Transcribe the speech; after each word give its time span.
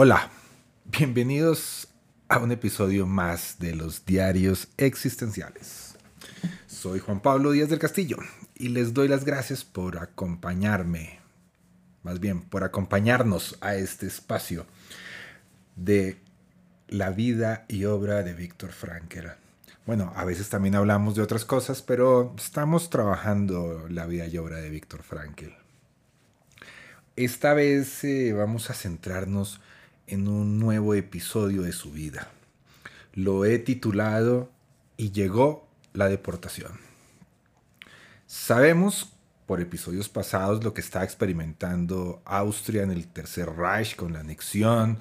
Hola, 0.00 0.30
bienvenidos 0.84 1.88
a 2.28 2.38
un 2.38 2.52
episodio 2.52 3.04
más 3.04 3.56
de 3.58 3.74
los 3.74 4.06
diarios 4.06 4.68
existenciales. 4.76 5.96
Soy 6.68 7.00
Juan 7.00 7.18
Pablo 7.18 7.50
Díaz 7.50 7.68
del 7.68 7.80
Castillo 7.80 8.18
y 8.54 8.68
les 8.68 8.94
doy 8.94 9.08
las 9.08 9.24
gracias 9.24 9.64
por 9.64 9.98
acompañarme, 9.98 11.18
más 12.04 12.20
bien 12.20 12.42
por 12.42 12.62
acompañarnos 12.62 13.58
a 13.60 13.74
este 13.74 14.06
espacio 14.06 14.66
de 15.74 16.20
la 16.86 17.10
vida 17.10 17.64
y 17.66 17.84
obra 17.86 18.22
de 18.22 18.34
Víctor 18.34 18.70
Frankl. 18.70 19.26
Bueno, 19.84 20.12
a 20.14 20.24
veces 20.24 20.48
también 20.48 20.76
hablamos 20.76 21.16
de 21.16 21.22
otras 21.22 21.44
cosas, 21.44 21.82
pero 21.82 22.36
estamos 22.38 22.88
trabajando 22.88 23.88
la 23.88 24.06
vida 24.06 24.28
y 24.28 24.38
obra 24.38 24.58
de 24.58 24.70
Víctor 24.70 25.02
Frankl. 25.02 25.50
Esta 27.16 27.52
vez 27.52 28.04
eh, 28.04 28.32
vamos 28.32 28.70
a 28.70 28.74
centrarnos 28.74 29.60
en 30.08 30.28
un 30.28 30.58
nuevo 30.58 30.94
episodio 30.94 31.62
de 31.62 31.72
su 31.72 31.90
vida. 31.90 32.30
Lo 33.14 33.44
he 33.44 33.58
titulado 33.58 34.50
Y 34.96 35.12
llegó 35.12 35.68
la 35.92 36.08
deportación. 36.08 36.72
Sabemos 38.26 39.12
por 39.46 39.60
episodios 39.60 40.08
pasados 40.08 40.62
lo 40.62 40.74
que 40.74 40.80
está 40.80 41.04
experimentando 41.04 42.20
Austria 42.24 42.82
en 42.82 42.90
el 42.90 43.06
Tercer 43.06 43.48
Reich 43.48 43.96
con 43.96 44.12
la 44.12 44.20
anexión, 44.20 44.98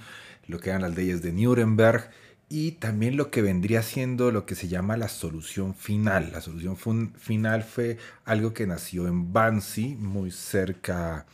lo 0.48 0.60
que 0.60 0.70
eran 0.70 0.84
las 0.84 0.96
leyes 0.96 1.22
de 1.22 1.34
Nuremberg 1.34 2.10
y 2.50 2.74
también 2.74 3.18
lo 3.18 3.30
que 3.30 3.42
vendría 3.42 3.82
siendo 3.82 4.32
lo 4.32 4.46
que 4.46 4.56
se 4.56 4.70
llama 4.70 4.96
la 4.96 5.10
solución 5.10 5.76
final. 5.76 6.32
La 6.32 6.42
solución 6.42 6.78
final 7.18 7.64
fue 7.64 7.98
algo 8.24 8.54
que 8.54 8.66
nació 8.66 9.08
en 9.08 9.36
Wannsee, 9.36 9.96
muy 9.98 10.32
cerca 10.32 11.26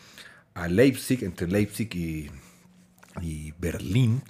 a 0.56 0.68
Leipzig, 0.68 1.24
entre 1.24 1.48
Leipzig 1.48 1.96
y 1.96 2.32
y 3.22 3.54
Berlín, 3.60 4.24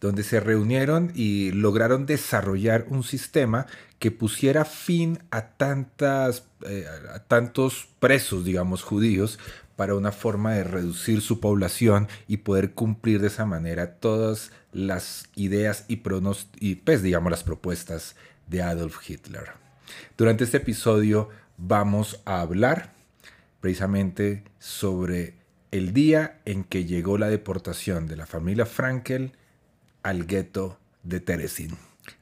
donde 0.00 0.22
se 0.22 0.40
reunieron 0.40 1.12
y 1.14 1.52
lograron 1.52 2.06
desarrollar 2.06 2.86
un 2.88 3.04
sistema 3.04 3.66
que 3.98 4.10
pusiera 4.10 4.64
fin 4.64 5.18
a, 5.30 5.48
tantas, 5.48 6.44
eh, 6.66 6.86
a 7.12 7.20
tantos 7.20 7.88
presos, 8.00 8.44
digamos, 8.44 8.82
judíos, 8.82 9.38
para 9.76 9.94
una 9.94 10.12
forma 10.12 10.52
de 10.52 10.64
reducir 10.64 11.20
su 11.20 11.40
población 11.40 12.08
y 12.28 12.38
poder 12.38 12.72
cumplir 12.72 13.20
de 13.20 13.28
esa 13.28 13.46
manera 13.46 13.94
todas 13.94 14.52
las 14.72 15.28
ideas 15.34 15.84
y, 15.88 16.02
y 16.60 16.74
pues, 16.76 17.02
digamos, 17.02 17.30
las 17.30 17.44
propuestas 17.44 18.14
de 18.46 18.62
Adolf 18.62 18.98
Hitler. 19.08 19.52
Durante 20.16 20.44
este 20.44 20.58
episodio 20.58 21.30
vamos 21.56 22.20
a 22.24 22.40
hablar 22.40 22.92
precisamente 23.60 24.44
sobre 24.58 25.34
el 25.74 25.92
día 25.92 26.40
en 26.44 26.62
que 26.62 26.84
llegó 26.84 27.18
la 27.18 27.28
deportación 27.28 28.06
de 28.06 28.14
la 28.14 28.26
familia 28.26 28.64
Frankel 28.64 29.32
al 30.04 30.24
gueto 30.24 30.78
de 31.02 31.18
Teresin. 31.18 31.76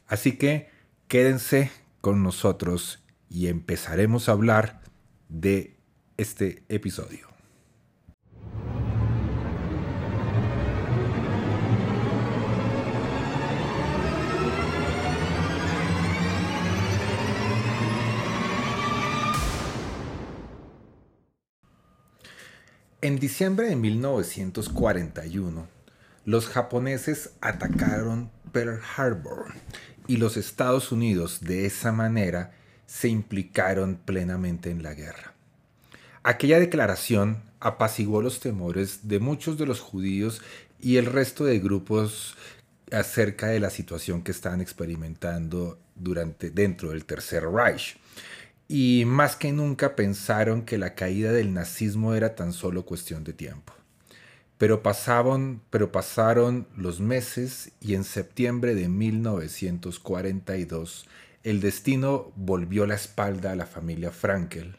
Así 0.06 0.38
que 0.38 0.70
quédense 1.06 1.70
con 2.00 2.22
nosotros 2.22 3.04
y 3.28 3.48
empezaremos 3.48 4.30
a 4.30 4.32
hablar 4.32 4.80
de 5.28 5.76
este 6.16 6.62
episodio. 6.70 7.31
En 23.04 23.18
diciembre 23.18 23.66
de 23.68 23.74
1941, 23.74 25.66
los 26.24 26.46
japoneses 26.46 27.30
atacaron 27.40 28.30
Pearl 28.52 28.80
Harbor 28.96 29.46
y 30.06 30.18
los 30.18 30.36
Estados 30.36 30.92
Unidos 30.92 31.40
de 31.40 31.66
esa 31.66 31.90
manera 31.90 32.52
se 32.86 33.08
implicaron 33.08 33.96
plenamente 33.96 34.70
en 34.70 34.84
la 34.84 34.94
guerra. 34.94 35.34
Aquella 36.22 36.60
declaración 36.60 37.42
apaciguó 37.58 38.22
los 38.22 38.38
temores 38.38 39.08
de 39.08 39.18
muchos 39.18 39.58
de 39.58 39.66
los 39.66 39.80
judíos 39.80 40.40
y 40.80 40.98
el 40.98 41.06
resto 41.06 41.44
de 41.44 41.58
grupos 41.58 42.36
acerca 42.92 43.48
de 43.48 43.58
la 43.58 43.70
situación 43.70 44.22
que 44.22 44.30
estaban 44.30 44.60
experimentando 44.60 45.76
durante 45.96 46.50
dentro 46.50 46.90
del 46.90 47.04
Tercer 47.04 47.50
Reich 47.50 47.96
y 48.72 49.04
más 49.04 49.36
que 49.36 49.52
nunca 49.52 49.94
pensaron 49.96 50.62
que 50.62 50.78
la 50.78 50.94
caída 50.94 51.30
del 51.30 51.52
nazismo 51.52 52.14
era 52.14 52.34
tan 52.34 52.54
solo 52.54 52.86
cuestión 52.86 53.22
de 53.22 53.34
tiempo. 53.34 53.74
Pero 54.56 54.82
pasaron, 54.82 55.60
pero 55.68 55.92
pasaron 55.92 56.66
los 56.74 56.98
meses 56.98 57.72
y 57.82 57.92
en 57.92 58.02
septiembre 58.02 58.74
de 58.74 58.88
1942 58.88 61.06
el 61.44 61.60
destino 61.60 62.32
volvió 62.34 62.86
la 62.86 62.94
espalda 62.94 63.52
a 63.52 63.56
la 63.56 63.66
familia 63.66 64.10
Frankel. 64.10 64.76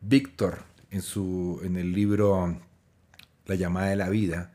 Víctor, 0.00 0.58
en, 0.92 1.02
su, 1.02 1.60
en 1.64 1.76
el 1.76 1.90
libro 1.90 2.60
La 3.46 3.56
llamada 3.56 3.88
de 3.88 3.96
la 3.96 4.08
vida, 4.08 4.52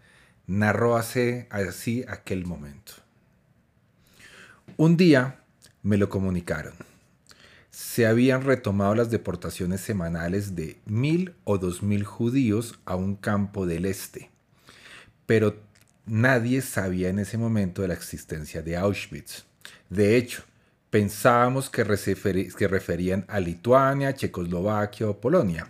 narró 0.48 0.96
así, 0.96 1.44
así 1.50 2.06
aquel 2.08 2.46
momento. 2.46 2.94
Un 4.78 4.96
día 4.96 5.42
me 5.84 5.98
lo 5.98 6.08
comunicaron 6.08 6.95
se 7.76 8.08
habían 8.08 8.44
retomado 8.44 8.96
las 8.96 9.12
deportaciones 9.12 9.82
semanales 9.82 10.56
de 10.56 10.80
mil 10.86 11.36
o 11.44 11.58
dos 11.58 11.84
mil 11.84 12.06
judíos 12.06 12.80
a 12.86 12.96
un 12.96 13.18
campo 13.18 13.66
del 13.66 13.84
este. 13.84 14.32
Pero 15.26 15.58
nadie 16.06 16.62
sabía 16.62 17.10
en 17.10 17.20
ese 17.20 17.38
momento 17.38 17.82
de 17.82 17.90
la 17.90 17.94
existencia 17.94 18.62
de 18.62 18.78
Auschwitz. 18.78 19.44
De 19.90 20.16
hecho, 20.16 20.44
pensábamos 20.90 21.70
que, 21.70 21.84
que 22.58 22.68
referían 22.70 23.26
a 23.28 23.42
Lituania, 23.42 24.14
Checoslovaquia 24.14 25.10
o 25.10 25.20
Polonia. 25.20 25.68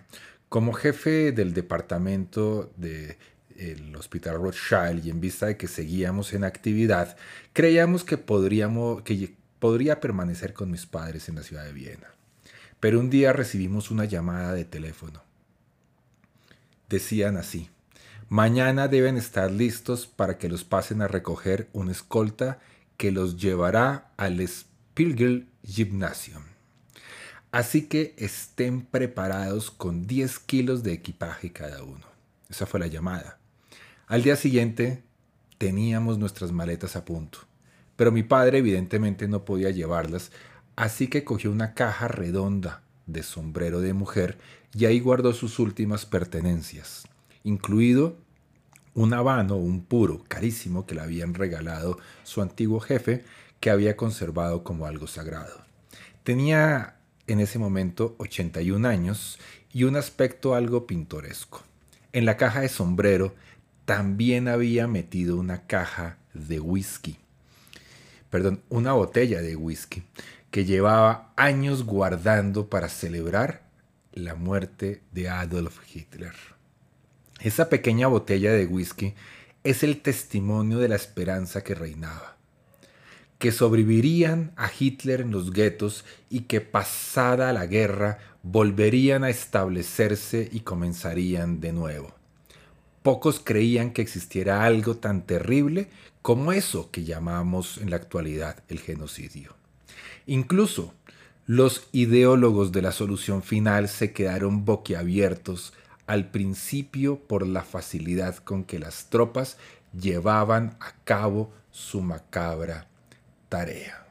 Como 0.48 0.74
jefe 0.74 1.32
del 1.32 1.56
departamento 1.56 2.72
del 2.78 3.96
Hospital 3.96 4.36
Rothschild 4.36 5.04
y 5.04 5.10
en 5.10 5.20
vista 5.20 5.48
de 5.48 5.58
que 5.58 5.68
seguíamos 5.68 6.34
en 6.34 6.44
actividad, 6.44 7.18
creíamos 7.52 8.04
que 8.04 8.20
podríamos, 8.20 9.02
que 9.02 9.34
podría 9.66 10.00
permanecer 10.00 10.54
con 10.54 10.70
mis 10.70 10.86
padres 10.86 11.28
en 11.28 11.34
la 11.34 11.42
ciudad 11.42 11.66
de 11.66 11.74
Viena. 11.74 12.14
Pero 12.80 13.00
un 13.00 13.10
día 13.10 13.34
recibimos 13.34 13.90
una 13.90 14.06
llamada 14.06 14.54
de 14.54 14.64
teléfono. 14.64 15.24
Decían 16.88 17.36
así, 17.36 17.72
mañana 18.30 18.88
deben 18.88 19.18
estar 19.18 19.50
listos 19.50 20.06
para 20.06 20.38
que 20.38 20.50
los 20.50 20.64
pasen 20.64 21.02
a 21.02 21.08
recoger 21.08 21.68
una 21.74 21.94
escolta 21.94 22.60
que 22.96 23.12
los 23.12 23.38
llevará 23.38 24.12
al 24.18 24.40
Spiegel 24.48 25.48
Gymnasium. 25.64 26.44
Así 27.52 27.88
que 27.88 28.14
estén 28.20 28.86
preparados 28.86 29.72
con 29.72 30.06
10 30.06 30.38
kilos 30.38 30.84
de 30.84 30.94
equipaje 30.94 31.52
cada 31.52 31.82
uno. 31.82 32.06
Esa 32.52 32.68
fue 32.68 32.80
la 32.80 32.86
llamada. 32.86 33.40
Al 34.06 34.22
día 34.22 34.36
siguiente 34.36 35.02
teníamos 35.58 36.20
nuestras 36.20 36.52
maletas 36.52 36.96
a 36.96 37.04
punto 37.04 37.40
pero 37.96 38.12
mi 38.12 38.24
padre 38.24 38.60
evidentemente 38.60 39.28
no 39.28 39.46
podía 39.46 39.70
llevarlas, 39.70 40.32
así 40.76 41.08
que 41.08 41.24
cogió 41.24 41.52
una 41.52 41.74
caja 41.74 42.08
redonda 42.08 42.82
de 43.06 43.24
sombrero 43.24 43.82
de 43.82 43.94
mujer 43.94 44.38
y 44.74 44.86
ahí 44.86 45.00
guardó 45.00 45.34
sus 45.34 45.60
últimas 45.60 46.06
pertenencias, 46.06 47.08
incluido 47.44 48.18
un 48.94 49.14
habano, 49.14 49.56
un 49.56 49.84
puro 49.84 50.24
carísimo 50.28 50.86
que 50.86 50.96
le 50.96 51.02
habían 51.02 51.34
regalado 51.34 51.98
su 52.24 52.42
antiguo 52.42 52.80
jefe, 52.80 53.24
que 53.60 53.70
había 53.70 53.98
conservado 53.98 54.64
como 54.64 54.86
algo 54.86 55.08
sagrado. 55.08 55.64
Tenía 56.24 56.96
en 57.28 57.40
ese 57.40 57.60
momento 57.60 58.16
81 58.20 58.88
años 58.88 59.40
y 59.72 59.84
un 59.84 59.96
aspecto 59.96 60.56
algo 60.56 60.88
pintoresco. 60.88 61.64
En 62.14 62.26
la 62.26 62.38
caja 62.38 62.62
de 62.62 62.70
sombrero 62.70 63.36
también 63.86 64.48
había 64.48 64.88
metido 64.88 65.38
una 65.38 65.68
caja 65.68 66.18
de 66.34 66.60
whisky 66.60 67.18
perdón, 68.36 68.62
una 68.68 68.92
botella 68.92 69.42
de 69.42 69.56
whisky 69.56 70.04
que 70.52 70.66
llevaba 70.66 71.32
años 71.38 71.86
guardando 71.86 72.70
para 72.70 72.90
celebrar 72.90 73.62
la 74.12 74.36
muerte 74.36 75.02
de 75.14 75.30
Adolf 75.30 75.80
Hitler. 75.96 76.34
Esa 77.40 77.70
pequeña 77.70 78.08
botella 78.08 78.52
de 78.52 78.66
whisky 78.66 79.14
es 79.64 79.84
el 79.84 80.02
testimonio 80.02 80.80
de 80.80 80.90
la 80.90 80.98
esperanza 80.98 81.64
que 81.64 81.76
reinaba. 81.76 82.36
Que 83.40 83.54
sobrevivirían 83.54 84.52
a 84.58 84.70
Hitler 84.78 85.22
en 85.22 85.32
los 85.32 85.54
guetos 85.54 86.04
y 86.30 86.42
que 86.42 86.60
pasada 86.60 87.54
la 87.54 87.68
guerra 87.68 88.18
volverían 88.44 89.24
a 89.24 89.30
establecerse 89.30 90.50
y 90.52 90.60
comenzarían 90.60 91.62
de 91.62 91.72
nuevo. 91.72 92.14
Pocos 93.02 93.40
creían 93.42 93.92
que 93.92 94.02
existiera 94.02 94.66
algo 94.66 94.98
tan 94.98 95.26
terrible 95.26 95.88
como 96.26 96.54
eso 96.54 96.90
que 96.90 97.04
llamamos 97.04 97.78
en 97.78 97.92
la 97.92 97.98
actualidad 97.98 98.64
el 98.68 98.80
genocidio. 98.80 99.56
Incluso 100.26 100.92
los 101.46 101.88
ideólogos 101.92 102.72
de 102.72 102.82
la 102.82 102.92
solución 102.92 103.44
final 103.44 103.88
se 103.90 104.12
quedaron 104.12 104.66
boquiabiertos 104.66 105.74
al 106.08 106.32
principio 106.32 107.20
por 107.20 107.46
la 107.46 107.62
facilidad 107.62 108.38
con 108.38 108.64
que 108.64 108.80
las 108.80 109.12
tropas 109.12 109.58
llevaban 109.94 110.78
a 110.80 110.96
cabo 111.04 111.54
su 111.70 112.02
macabra 112.02 112.88
tarea. 113.48 114.08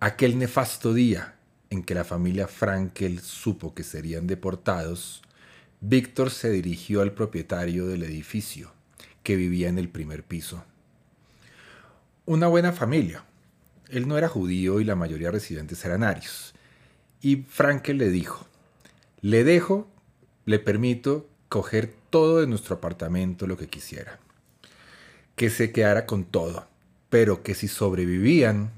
Aquel 0.00 0.36
nefasto 0.36 0.94
día 0.94 1.36
en 1.70 1.84
que 1.84 1.94
la 1.94 2.02
familia 2.02 2.48
Frankel 2.48 3.20
supo 3.20 3.72
que 3.72 3.84
serían 3.84 4.26
deportados, 4.26 5.22
Víctor 5.80 6.32
se 6.32 6.50
dirigió 6.50 7.02
al 7.02 7.12
propietario 7.12 7.86
del 7.86 8.02
edificio, 8.02 8.72
que 9.22 9.36
vivía 9.36 9.68
en 9.68 9.78
el 9.78 9.88
primer 9.88 10.24
piso. 10.24 10.64
Una 12.24 12.46
buena 12.46 12.72
familia. 12.72 13.24
Él 13.88 14.08
no 14.08 14.16
era 14.16 14.28
judío 14.28 14.80
y 14.80 14.84
la 14.84 14.96
mayoría 14.96 15.28
de 15.28 15.32
residentes 15.32 15.84
eran 15.84 16.02
arios. 16.02 16.54
Y 17.20 17.36
Frankel 17.36 17.98
le 17.98 18.10
dijo, 18.10 18.46
le 19.20 19.44
dejo, 19.44 19.88
le 20.44 20.58
permito 20.58 21.28
coger 21.48 21.94
todo 22.10 22.40
de 22.40 22.46
nuestro 22.46 22.76
apartamento 22.76 23.46
lo 23.46 23.56
que 23.56 23.68
quisiera. 23.68 24.18
Que 25.36 25.50
se 25.50 25.72
quedara 25.72 26.06
con 26.06 26.24
todo, 26.24 26.66
pero 27.10 27.42
que 27.42 27.54
si 27.54 27.68
sobrevivían 27.68 28.70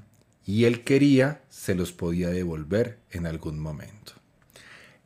y 0.45 0.65
él 0.65 0.83
quería, 0.83 1.41
se 1.49 1.73
los 1.73 1.91
podía 1.91 2.29
devolver 2.29 2.99
en 3.11 3.25
algún 3.25 3.59
momento. 3.59 4.13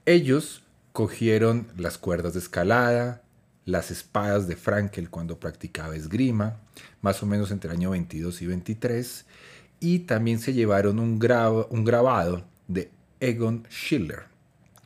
Ellos 0.05 0.63
cogieron 0.91 1.67
las 1.77 1.97
cuerdas 1.97 2.33
de 2.33 2.39
escalada, 2.39 3.21
las 3.69 3.91
espadas 3.91 4.47
de 4.47 4.55
Frankel 4.55 5.09
cuando 5.09 5.39
practicaba 5.39 5.95
esgrima, 5.95 6.57
más 7.01 7.21
o 7.21 7.25
menos 7.25 7.51
entre 7.51 7.69
el 7.69 7.77
año 7.77 7.91
22 7.91 8.41
y 8.41 8.47
23, 8.47 9.25
y 9.79 9.99
también 9.99 10.39
se 10.39 10.53
llevaron 10.53 10.99
un, 10.99 11.19
un 11.69 11.85
grabado 11.85 12.43
de 12.67 12.89
Egon 13.19 13.65
Schiller, 13.69 14.23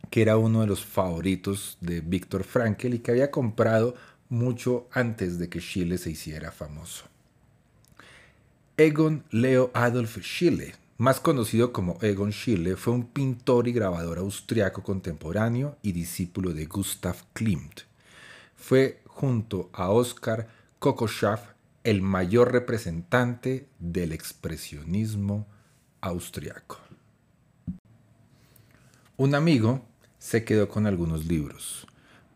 que 0.10 0.22
era 0.22 0.38
uno 0.38 0.62
de 0.62 0.68
los 0.68 0.84
favoritos 0.84 1.78
de 1.82 2.02
Viktor 2.02 2.44
Frankl 2.44 2.94
y 2.94 3.00
que 3.00 3.12
había 3.12 3.32
comprado 3.32 3.96
mucho 4.30 4.88
antes 4.92 5.40
de 5.40 5.50
que 5.50 5.60
Schiele 5.60 5.98
se 5.98 6.12
hiciera 6.12 6.52
famoso. 6.52 7.06
Egon 8.78 9.24
Leo 9.32 9.72
Adolf 9.74 10.18
Schiele, 10.20 10.76
más 10.98 11.20
conocido 11.20 11.72
como 11.72 11.98
Egon 12.02 12.32
Schiele, 12.32 12.76
fue 12.76 12.94
un 12.94 13.06
pintor 13.06 13.68
y 13.68 13.72
grabador 13.72 14.18
austriaco 14.18 14.84
contemporáneo 14.84 15.78
y 15.82 15.92
discípulo 15.92 16.54
de 16.54 16.66
Gustav 16.66 17.16
Klimt. 17.34 17.93
Fue 18.64 19.02
junto 19.08 19.70
a 19.74 19.90
Oskar 19.90 20.48
Kokoschaf 20.80 21.50
el 21.84 22.02
mayor 22.02 22.54
representante 22.54 23.68
del 23.78 24.14
expresionismo 24.14 25.46
austriaco. 26.00 26.80
Un 29.18 29.36
amigo 29.36 29.86
se 30.18 30.46
quedó 30.46 30.70
con 30.70 30.88
algunos 30.88 31.26
libros. 31.26 31.86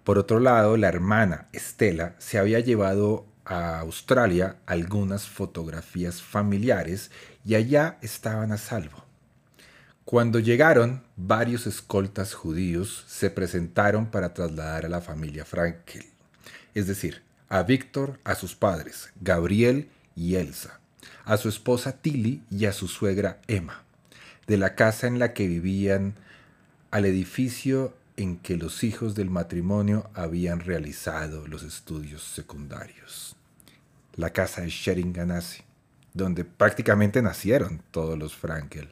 Por 0.03 0.17
otro 0.17 0.41
lado, 0.41 0.75
la 0.75 0.89
hermana 0.89 1.47
Estela 1.53 2.17
se 2.17 2.37
había 2.37 2.59
llevado 2.59 3.25
a 3.45 3.79
Australia 3.79 4.57
algunas 4.65 5.29
fotografías 5.29 6.21
familiares 6.21 7.09
y 7.45 7.55
allá 7.55 7.99
estaban 8.01 8.51
a 8.51 8.57
salvo. 8.57 9.05
Cuando 10.03 10.39
llegaron, 10.39 11.05
varios 11.15 11.67
escoltas 11.67 12.33
judíos 12.33 13.05
se 13.07 13.29
presentaron 13.29 14.07
para 14.07 14.33
trasladar 14.33 14.85
a 14.85 14.89
la 14.89 14.99
familia 14.99 15.45
Frankel, 15.45 16.16
es 16.77 16.85
decir, 16.85 17.23
a 17.49 17.63
Víctor, 17.63 18.19
a 18.23 18.35
sus 18.35 18.53
padres, 18.53 19.09
Gabriel 19.19 19.89
y 20.15 20.35
Elsa, 20.35 20.79
a 21.25 21.37
su 21.37 21.49
esposa 21.49 21.93
Tilly 21.93 22.43
y 22.51 22.65
a 22.65 22.71
su 22.71 22.87
suegra 22.87 23.41
Emma, 23.47 23.83
de 24.45 24.57
la 24.57 24.75
casa 24.75 25.07
en 25.07 25.17
la 25.17 25.33
que 25.33 25.47
vivían 25.47 26.13
al 26.91 27.05
edificio 27.05 27.95
en 28.15 28.37
que 28.37 28.57
los 28.57 28.83
hijos 28.83 29.15
del 29.15 29.31
matrimonio 29.31 30.11
habían 30.13 30.59
realizado 30.59 31.47
los 31.47 31.63
estudios 31.63 32.21
secundarios. 32.21 33.35
La 34.15 34.29
casa 34.29 34.61
de 34.61 34.69
Sheringanasi, 34.69 35.63
donde 36.13 36.45
prácticamente 36.45 37.23
nacieron 37.23 37.81
todos 37.89 38.19
los 38.19 38.35
Frankel 38.35 38.89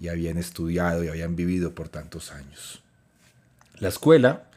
y 0.00 0.08
habían 0.08 0.36
estudiado 0.36 1.04
y 1.04 1.08
habían 1.08 1.36
vivido 1.36 1.76
por 1.76 1.88
tantos 1.88 2.32
años. 2.32 2.82
La 3.78 3.86
escuela 3.86 4.48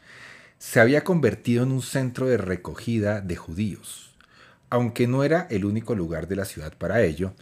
se 0.58 0.80
había 0.80 1.04
convertido 1.04 1.62
en 1.62 1.72
un 1.72 1.82
centro 1.82 2.26
de 2.26 2.36
recogida 2.36 3.20
de 3.20 3.36
judíos, 3.36 4.16
aunque 4.70 5.06
no 5.06 5.22
era 5.22 5.46
el 5.50 5.64
único 5.64 5.94
lugar 5.94 6.26
de 6.26 6.36
la 6.36 6.44
ciudad 6.44 6.76
para 6.76 7.02
ello. 7.02 7.32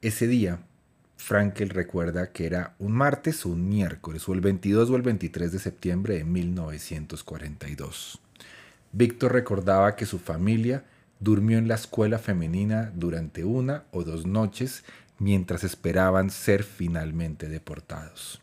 Ese 0.00 0.26
día, 0.26 0.60
Frankel 1.16 1.70
recuerda 1.70 2.32
que 2.32 2.46
era 2.46 2.74
un 2.78 2.92
martes 2.92 3.44
o 3.44 3.50
un 3.50 3.68
miércoles, 3.68 4.28
o 4.28 4.32
el 4.32 4.40
22 4.40 4.90
o 4.90 4.96
el 4.96 5.02
23 5.02 5.52
de 5.52 5.58
septiembre 5.58 6.14
de 6.14 6.24
1942. 6.24 8.20
Víctor 8.92 9.32
recordaba 9.32 9.96
que 9.96 10.06
su 10.06 10.18
familia 10.18 10.84
durmió 11.18 11.58
en 11.58 11.68
la 11.68 11.76
escuela 11.76 12.18
femenina 12.18 12.92
durante 12.94 13.44
una 13.44 13.84
o 13.92 14.02
dos 14.02 14.26
noches 14.26 14.84
mientras 15.18 15.62
esperaban 15.64 16.30
ser 16.30 16.64
finalmente 16.64 17.48
deportados. 17.48 18.40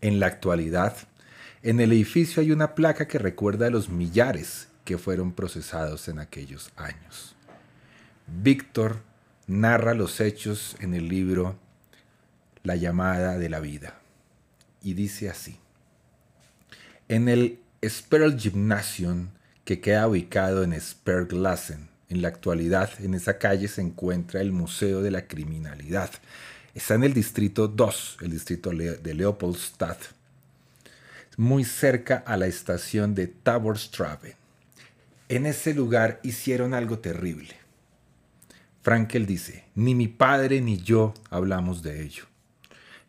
En 0.00 0.20
la 0.20 0.26
actualidad, 0.26 0.96
en 1.62 1.80
el 1.80 1.92
edificio 1.92 2.40
hay 2.40 2.52
una 2.52 2.74
placa 2.74 3.06
que 3.06 3.18
recuerda 3.18 3.66
a 3.66 3.70
los 3.70 3.88
millares 3.88 4.68
que 4.84 4.98
fueron 4.98 5.32
procesados 5.32 6.08
en 6.08 6.18
aquellos 6.18 6.72
años. 6.76 7.34
Víctor 8.26 9.02
narra 9.46 9.94
los 9.94 10.20
hechos 10.20 10.76
en 10.80 10.94
el 10.94 11.08
libro 11.08 11.58
la 12.62 12.76
llamada 12.76 13.38
de 13.38 13.48
la 13.48 13.60
vida. 13.60 14.00
Y 14.82 14.94
dice 14.94 15.28
así. 15.28 15.58
En 17.08 17.28
el 17.28 17.58
Sperl 17.84 18.38
Gymnasium, 18.38 19.28
que 19.64 19.80
queda 19.80 20.08
ubicado 20.08 20.62
en 20.62 20.78
Sperglassen, 20.80 21.88
en 22.08 22.22
la 22.22 22.28
actualidad 22.28 22.90
en 23.00 23.14
esa 23.14 23.38
calle 23.38 23.68
se 23.68 23.82
encuentra 23.82 24.40
el 24.40 24.52
Museo 24.52 25.02
de 25.02 25.10
la 25.10 25.26
Criminalidad. 25.26 26.10
Está 26.74 26.94
en 26.94 27.04
el 27.04 27.14
distrito 27.14 27.68
2, 27.68 28.18
el 28.22 28.30
distrito 28.30 28.70
de 28.70 29.14
Leopoldstadt, 29.14 29.98
muy 31.40 31.64
cerca 31.64 32.22
a 32.26 32.36
la 32.36 32.48
estación 32.48 33.14
de 33.14 33.26
Taborstrabe. 33.26 34.36
En 35.30 35.46
ese 35.46 35.72
lugar 35.72 36.20
hicieron 36.22 36.74
algo 36.74 36.98
terrible. 36.98 37.54
Frankel 38.82 39.24
dice, 39.24 39.64
ni 39.74 39.94
mi 39.94 40.06
padre 40.06 40.60
ni 40.60 40.76
yo 40.76 41.14
hablamos 41.30 41.82
de 41.82 42.02
ello. 42.02 42.24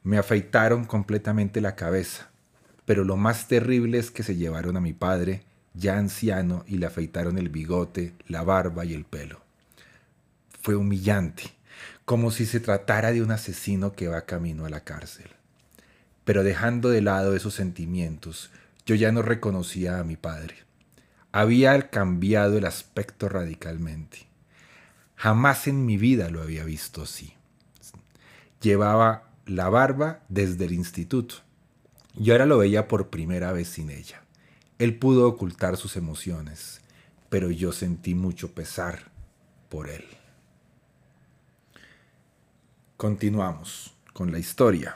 Me 0.04 0.18
afeitaron 0.18 0.86
completamente 0.86 1.60
la 1.60 1.76
cabeza, 1.76 2.30
pero 2.86 3.04
lo 3.04 3.18
más 3.18 3.50
terrible 3.50 4.00
es 4.00 4.12
que 4.12 4.24
se 4.24 4.38
llevaron 4.38 4.78
a 4.78 4.82
mi 4.82 4.94
padre, 4.94 5.44
ya 5.74 5.98
anciano, 5.98 6.64
y 6.66 6.78
le 6.78 6.86
afeitaron 6.86 7.38
el 7.38 7.50
bigote, 7.50 8.14
la 8.30 8.44
barba 8.44 8.86
y 8.86 8.94
el 8.94 9.04
pelo. 9.04 9.42
Fue 10.62 10.78
humillante, 10.78 11.44
como 12.06 12.32
si 12.32 12.46
se 12.46 12.62
tratara 12.62 13.12
de 13.12 13.22
un 13.22 13.32
asesino 13.32 13.92
que 13.92 14.08
va 14.08 14.22
camino 14.22 14.66
a 14.66 14.70
la 14.70 14.86
cárcel. 14.86 15.30
Pero 16.24 16.44
dejando 16.44 16.90
de 16.90 17.02
lado 17.02 17.36
esos 17.36 17.54
sentimientos, 17.54 18.52
yo 18.86 18.96
ya 18.96 19.12
no 19.12 19.22
reconocía 19.22 20.00
a 20.00 20.04
mi 20.04 20.18
padre. 20.18 20.56
Había 21.32 21.90
cambiado 21.90 22.58
el 22.58 22.66
aspecto 22.66 23.30
radicalmente. 23.30 24.28
Jamás 25.16 25.68
en 25.68 25.86
mi 25.86 25.98
vida 25.98 26.30
lo 26.30 26.42
había 26.42 26.64
visto 26.64 27.04
así. 27.04 27.34
Llevaba 28.62 29.30
la 29.46 29.70
barba 29.70 30.22
desde 30.30 30.66
el 30.66 30.74
instituto. 30.74 31.36
Yo 32.16 32.34
ahora 32.34 32.46
lo 32.46 32.58
veía 32.58 32.88
por 32.88 33.10
primera 33.10 33.52
vez 33.52 33.70
sin 33.70 33.90
ella. 33.90 34.22
Él 34.80 34.98
pudo 34.98 35.28
ocultar 35.28 35.78
sus 35.78 35.96
emociones, 35.96 36.82
pero 37.30 37.52
yo 37.52 37.72
sentí 37.72 38.16
mucho 38.16 38.54
pesar 38.54 39.12
por 39.70 39.90
él. 39.90 40.04
Continuamos 42.98 43.94
con 44.14 44.32
la 44.32 44.40
historia. 44.40 44.96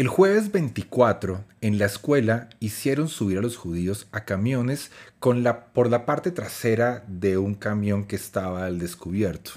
El 0.00 0.08
jueves 0.08 0.50
24, 0.50 1.44
en 1.60 1.78
la 1.78 1.84
escuela, 1.84 2.48
hicieron 2.58 3.08
subir 3.08 3.36
a 3.36 3.42
los 3.42 3.58
judíos 3.58 4.06
a 4.12 4.24
camiones 4.24 4.90
por 5.18 5.90
la 5.90 6.06
parte 6.06 6.30
trasera 6.30 7.04
de 7.06 7.36
un 7.36 7.54
camión 7.54 8.04
que 8.04 8.16
estaba 8.16 8.64
al 8.64 8.78
descubierto 8.78 9.50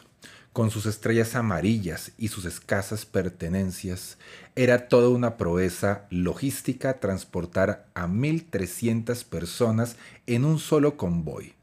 con 0.52 0.70
sus 0.70 0.86
estrellas 0.86 1.36
amarillas 1.36 2.12
y 2.18 2.28
sus 2.28 2.44
escasas 2.44 3.06
pertenencias, 3.06 4.18
era 4.58 4.90
toda 4.90 5.08
una 5.08 5.38
proeza 5.38 6.08
logística 6.10 7.00
transportar 7.00 7.86
a 7.94 8.08
1.300 8.08 9.24
personas 9.24 9.96
en 10.28 10.44
un 10.44 10.60
solo 10.60 10.98
convoy. 10.98 11.54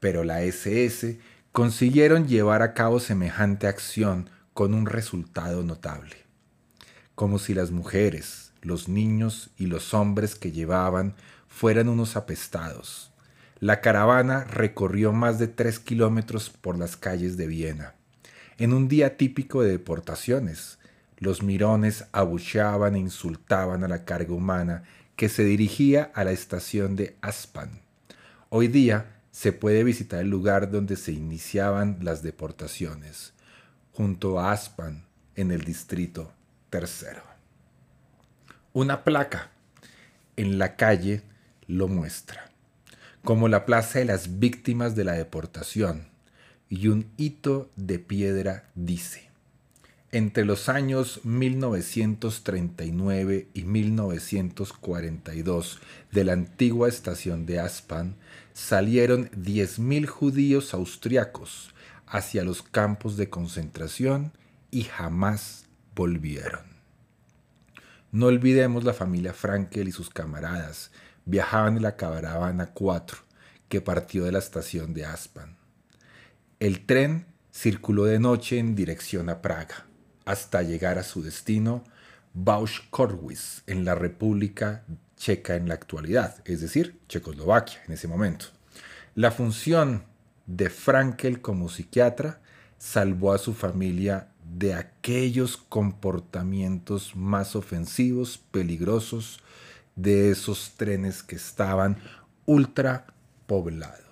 Pero 0.00 0.24
la 0.24 0.42
SS 0.42 1.16
consiguieron 1.52 2.26
llevar 2.26 2.60
a 2.60 2.74
cabo 2.74 2.98
semejante 2.98 3.68
acción 3.68 4.30
con 4.52 4.74
un 4.74 4.86
resultado 4.86 5.62
notable. 5.62 6.23
Como 7.14 7.38
si 7.38 7.54
las 7.54 7.70
mujeres, 7.70 8.50
los 8.60 8.88
niños 8.88 9.50
y 9.56 9.66
los 9.66 9.94
hombres 9.94 10.34
que 10.34 10.50
llevaban 10.50 11.14
fueran 11.46 11.88
unos 11.88 12.16
apestados, 12.16 13.12
la 13.60 13.80
caravana 13.80 14.42
recorrió 14.42 15.12
más 15.12 15.38
de 15.38 15.46
tres 15.46 15.78
kilómetros 15.78 16.50
por 16.50 16.76
las 16.76 16.96
calles 16.96 17.36
de 17.36 17.46
Viena. 17.46 17.94
En 18.58 18.72
un 18.72 18.88
día 18.88 19.16
típico 19.16 19.62
de 19.62 19.70
deportaciones, 19.70 20.78
los 21.18 21.44
mirones 21.44 22.06
abucheaban 22.10 22.96
e 22.96 22.98
insultaban 22.98 23.84
a 23.84 23.88
la 23.88 24.04
carga 24.04 24.34
humana 24.34 24.82
que 25.14 25.28
se 25.28 25.44
dirigía 25.44 26.10
a 26.14 26.24
la 26.24 26.32
estación 26.32 26.96
de 26.96 27.16
Aspan. 27.20 27.80
Hoy 28.48 28.66
día 28.66 29.20
se 29.30 29.52
puede 29.52 29.84
visitar 29.84 30.20
el 30.20 30.30
lugar 30.30 30.72
donde 30.72 30.96
se 30.96 31.12
iniciaban 31.12 31.98
las 32.02 32.24
deportaciones, 32.24 33.34
junto 33.92 34.40
a 34.40 34.50
Aspan, 34.50 35.04
en 35.36 35.52
el 35.52 35.60
distrito 35.60 36.32
tercero. 36.74 37.22
Una 38.72 39.04
placa 39.04 39.52
en 40.36 40.58
la 40.58 40.74
calle 40.74 41.22
lo 41.68 41.86
muestra 41.86 42.50
como 43.22 43.46
la 43.46 43.64
Plaza 43.64 44.00
de 44.00 44.06
las 44.06 44.40
Víctimas 44.40 44.96
de 44.96 45.04
la 45.04 45.12
Deportación, 45.12 46.08
y 46.68 46.88
un 46.88 47.06
hito 47.16 47.70
de 47.76 48.00
piedra 48.00 48.64
dice, 48.74 49.30
entre 50.10 50.44
los 50.44 50.68
años 50.68 51.20
1939 51.22 53.46
y 53.54 53.62
1942 53.62 55.78
de 56.10 56.24
la 56.24 56.32
antigua 56.32 56.88
estación 56.88 57.46
de 57.46 57.60
Aspan 57.60 58.16
salieron 58.52 59.30
10.000 59.30 60.06
judíos 60.06 60.74
austriacos 60.74 61.72
hacia 62.08 62.42
los 62.42 62.64
campos 62.64 63.16
de 63.16 63.30
concentración 63.30 64.32
y 64.72 64.82
jamás 64.82 65.63
volvieron. 65.94 66.62
No 68.12 68.26
olvidemos 68.26 68.84
la 68.84 68.94
familia 68.94 69.32
Frankel 69.32 69.88
y 69.88 69.92
sus 69.92 70.10
camaradas, 70.10 70.92
viajaban 71.24 71.76
en 71.76 71.82
la 71.82 71.96
caravana 71.96 72.70
4 72.72 73.18
que 73.68 73.80
partió 73.80 74.24
de 74.24 74.32
la 74.32 74.38
estación 74.38 74.94
de 74.94 75.04
Aspan. 75.04 75.56
El 76.60 76.86
tren 76.86 77.26
circuló 77.52 78.04
de 78.04 78.18
noche 78.18 78.58
en 78.58 78.74
dirección 78.74 79.28
a 79.28 79.42
Praga, 79.42 79.86
hasta 80.24 80.62
llegar 80.62 80.98
a 80.98 81.02
su 81.02 81.22
destino, 81.22 81.84
Bausch-Korwitz, 82.34 83.62
en 83.66 83.84
la 83.84 83.94
República 83.94 84.84
Checa 85.16 85.54
en 85.54 85.68
la 85.68 85.74
actualidad, 85.74 86.42
es 86.44 86.60
decir, 86.60 86.98
Checoslovaquia 87.08 87.82
en 87.86 87.94
ese 87.94 88.08
momento. 88.08 88.46
La 89.14 89.30
función 89.30 90.04
de 90.46 90.68
Frankel 90.70 91.40
como 91.40 91.68
psiquiatra 91.68 92.40
salvó 92.78 93.32
a 93.32 93.38
su 93.38 93.54
familia 93.54 94.28
de 94.52 94.74
aquellos 94.74 95.56
comportamientos 95.56 97.16
más 97.16 97.56
ofensivos, 97.56 98.38
peligrosos, 98.38 99.40
de 99.96 100.30
esos 100.30 100.72
trenes 100.76 101.22
que 101.22 101.36
estaban 101.36 101.98
ultra 102.46 103.06
poblados. 103.46 104.04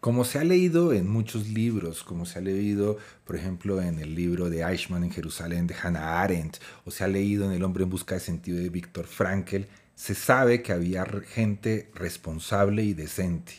Como 0.00 0.24
se 0.24 0.38
ha 0.38 0.44
leído 0.44 0.94
en 0.94 1.06
muchos 1.06 1.48
libros, 1.48 2.02
como 2.02 2.24
se 2.24 2.38
ha 2.38 2.42
leído, 2.42 2.96
por 3.26 3.36
ejemplo, 3.36 3.82
en 3.82 3.98
el 3.98 4.14
libro 4.14 4.48
de 4.48 4.62
Eichmann 4.62 5.04
en 5.04 5.10
Jerusalén 5.10 5.66
de 5.66 5.74
Hannah 5.74 6.22
Arendt, 6.22 6.56
o 6.86 6.90
se 6.90 7.04
ha 7.04 7.08
leído 7.08 7.44
en 7.44 7.52
El 7.52 7.64
hombre 7.64 7.84
en 7.84 7.90
busca 7.90 8.14
de 8.14 8.22
sentido 8.22 8.58
de 8.58 8.70
Víctor 8.70 9.06
Frankl, 9.06 9.64
se 9.94 10.14
sabe 10.14 10.62
que 10.62 10.72
había 10.72 11.04
gente 11.04 11.90
responsable 11.94 12.82
y 12.82 12.94
decente, 12.94 13.56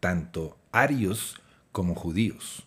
tanto 0.00 0.56
arios 0.72 1.40
como 1.70 1.94
judíos, 1.94 2.66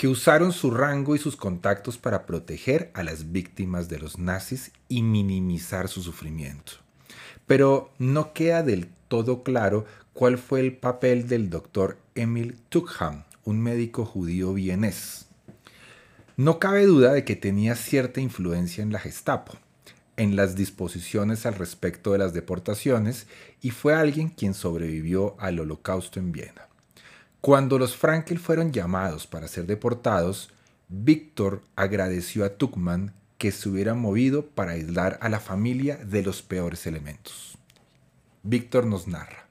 que 0.00 0.08
usaron 0.08 0.54
su 0.54 0.70
rango 0.70 1.14
y 1.14 1.18
sus 1.18 1.36
contactos 1.36 1.98
para 1.98 2.24
proteger 2.24 2.90
a 2.94 3.02
las 3.02 3.32
víctimas 3.32 3.90
de 3.90 3.98
los 3.98 4.18
nazis 4.18 4.72
y 4.88 5.02
minimizar 5.02 5.88
su 5.88 6.00
sufrimiento. 6.02 6.72
Pero 7.46 7.92
no 7.98 8.32
queda 8.32 8.62
del 8.62 8.88
todo 9.08 9.42
claro 9.42 9.84
cuál 10.14 10.38
fue 10.38 10.60
el 10.60 10.74
papel 10.74 11.28
del 11.28 11.50
doctor 11.50 11.98
Emil 12.14 12.56
Tucham, 12.70 13.24
un 13.44 13.60
médico 13.60 14.06
judío 14.06 14.54
vienés. 14.54 15.26
No 16.38 16.58
cabe 16.58 16.86
duda 16.86 17.12
de 17.12 17.26
que 17.26 17.36
tenía 17.36 17.74
cierta 17.74 18.22
influencia 18.22 18.82
en 18.82 18.92
la 18.92 19.00
Gestapo, 19.00 19.58
en 20.16 20.34
las 20.34 20.56
disposiciones 20.56 21.44
al 21.44 21.56
respecto 21.56 22.12
de 22.12 22.18
las 22.18 22.32
deportaciones, 22.32 23.26
y 23.60 23.68
fue 23.68 23.92
alguien 23.92 24.30
quien 24.30 24.54
sobrevivió 24.54 25.36
al 25.38 25.60
holocausto 25.60 26.18
en 26.18 26.32
Viena. 26.32 26.69
Cuando 27.40 27.78
los 27.78 27.96
Frankel 27.96 28.38
fueron 28.38 28.70
llamados 28.70 29.26
para 29.26 29.48
ser 29.48 29.66
deportados, 29.66 30.50
Víctor 30.88 31.62
agradeció 31.74 32.44
a 32.44 32.50
Tuckman 32.50 33.14
que 33.38 33.50
se 33.50 33.70
hubiera 33.70 33.94
movido 33.94 34.44
para 34.44 34.72
aislar 34.72 35.18
a 35.22 35.30
la 35.30 35.40
familia 35.40 35.96
de 35.96 36.22
los 36.22 36.42
peores 36.42 36.86
elementos. 36.86 37.56
Víctor 38.42 38.84
nos 38.84 39.08
narra. 39.08 39.46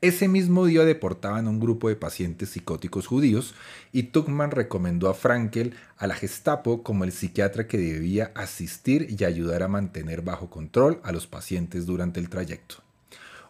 Ese 0.00 0.28
mismo 0.28 0.64
día 0.64 0.84
deportaban 0.84 1.48
a 1.48 1.50
un 1.50 1.58
grupo 1.58 1.88
de 1.88 1.96
pacientes 1.96 2.50
psicóticos 2.50 3.08
judíos 3.08 3.54
y 3.92 4.04
Tuckman 4.04 4.52
recomendó 4.52 5.08
a 5.10 5.14
Frankel 5.14 5.74
a 5.98 6.06
la 6.06 6.14
Gestapo 6.14 6.84
como 6.84 7.02
el 7.02 7.10
psiquiatra 7.10 7.66
que 7.66 7.78
debía 7.78 8.30
asistir 8.36 9.08
y 9.10 9.24
ayudar 9.24 9.64
a 9.64 9.68
mantener 9.68 10.22
bajo 10.22 10.48
control 10.48 11.00
a 11.02 11.10
los 11.10 11.26
pacientes 11.26 11.84
durante 11.84 12.20
el 12.20 12.30
trayecto. 12.30 12.76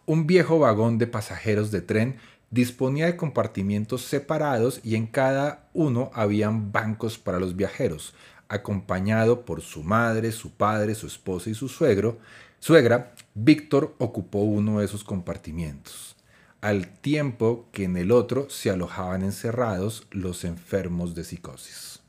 Un 0.06 0.26
viejo 0.26 0.58
vagón 0.58 0.98
de 0.98 1.06
pasajeros 1.06 1.70
de 1.70 1.82
tren 1.82 2.16
disponía 2.50 3.06
de 3.06 3.16
compartimientos 3.16 4.02
separados 4.02 4.80
y 4.82 4.96
en 4.96 5.06
cada 5.06 5.68
uno 5.72 6.10
habían 6.14 6.72
bancos 6.72 7.16
para 7.16 7.38
los 7.38 7.56
viajeros, 7.56 8.12
acompañado 8.48 9.44
por 9.44 9.62
su 9.62 9.84
madre, 9.84 10.32
su 10.32 10.50
padre, 10.50 10.96
su 10.96 11.06
esposa 11.06 11.50
y 11.50 11.54
su 11.54 11.68
suegro. 11.68 12.18
Suegra, 12.58 13.14
Víctor 13.34 13.94
ocupó 13.98 14.40
uno 14.40 14.80
de 14.80 14.84
esos 14.84 15.04
compartimientos, 15.04 16.16
al 16.60 16.88
tiempo 16.88 17.68
que 17.72 17.84
en 17.84 17.96
el 17.96 18.10
otro 18.10 18.50
se 18.50 18.70
alojaban 18.70 19.22
encerrados 19.22 20.06
los 20.10 20.44
enfermos 20.44 21.14
de 21.14 21.24
psicosis. 21.24 22.00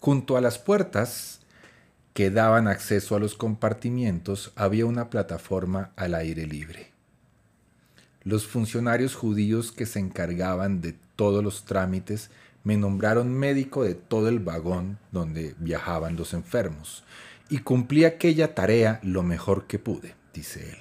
Junto 0.00 0.36
a 0.36 0.40
las 0.40 0.58
puertas 0.58 1.40
que 2.14 2.30
daban 2.30 2.66
acceso 2.66 3.14
a 3.14 3.20
los 3.20 3.36
compartimientos 3.36 4.52
había 4.56 4.86
una 4.86 5.08
plataforma 5.10 5.92
al 5.96 6.14
aire 6.14 6.46
libre 6.46 6.91
los 8.24 8.46
funcionarios 8.46 9.14
judíos 9.14 9.72
que 9.72 9.86
se 9.86 9.98
encargaban 9.98 10.80
de 10.80 10.94
todos 11.16 11.42
los 11.42 11.64
trámites 11.64 12.30
me 12.64 12.76
nombraron 12.76 13.32
médico 13.32 13.82
de 13.82 13.94
todo 13.94 14.28
el 14.28 14.38
vagón 14.38 14.98
donde 15.10 15.54
viajaban 15.58 16.16
los 16.16 16.32
enfermos 16.32 17.04
y 17.50 17.58
cumplí 17.58 18.04
aquella 18.04 18.54
tarea 18.54 19.00
lo 19.02 19.22
mejor 19.22 19.66
que 19.66 19.78
pude, 19.78 20.14
dice 20.32 20.70
él. 20.70 20.78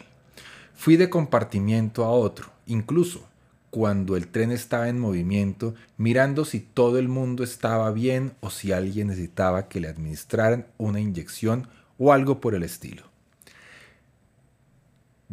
Fui 0.74 0.96
de 0.96 1.10
compartimiento 1.10 2.06
a 2.06 2.12
otro, 2.12 2.52
incluso 2.66 3.28
cuando 3.72 4.16
el 4.16 4.28
tren 4.28 4.52
estaba 4.52 4.90
en 4.90 5.00
movimiento, 5.00 5.76
mirando 5.98 6.46
si 6.46 6.60
todo 6.60 7.00
el 7.00 7.08
mundo 7.08 7.44
estaba 7.44 7.92
bien 7.92 8.34
o 8.42 8.50
si 8.50 8.72
alguien 8.72 9.08
necesitaba 9.08 9.68
que 9.68 9.80
le 9.80 9.88
administraran 9.88 10.68
una 10.78 11.00
inyección 11.00 11.68
o 11.98 12.14
algo 12.14 12.42
por 12.42 12.54
el 12.54 12.64
estilo. 12.64 13.11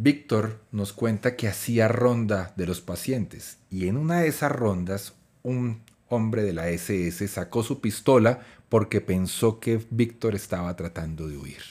Víctor 0.00 0.60
nos 0.70 0.92
cuenta 0.92 1.34
que 1.34 1.48
hacía 1.48 1.88
ronda 1.88 2.52
de 2.54 2.66
los 2.66 2.80
pacientes 2.80 3.58
y 3.68 3.88
en 3.88 3.96
una 3.96 4.20
de 4.20 4.28
esas 4.28 4.52
rondas 4.52 5.14
un 5.42 5.82
hombre 6.08 6.44
de 6.44 6.52
la 6.52 6.68
SS 6.68 7.26
sacó 7.26 7.64
su 7.64 7.80
pistola 7.80 8.38
porque 8.68 9.00
pensó 9.00 9.58
que 9.58 9.84
Víctor 9.90 10.36
estaba 10.36 10.76
tratando 10.76 11.26
de 11.26 11.36
huir. 11.36 11.64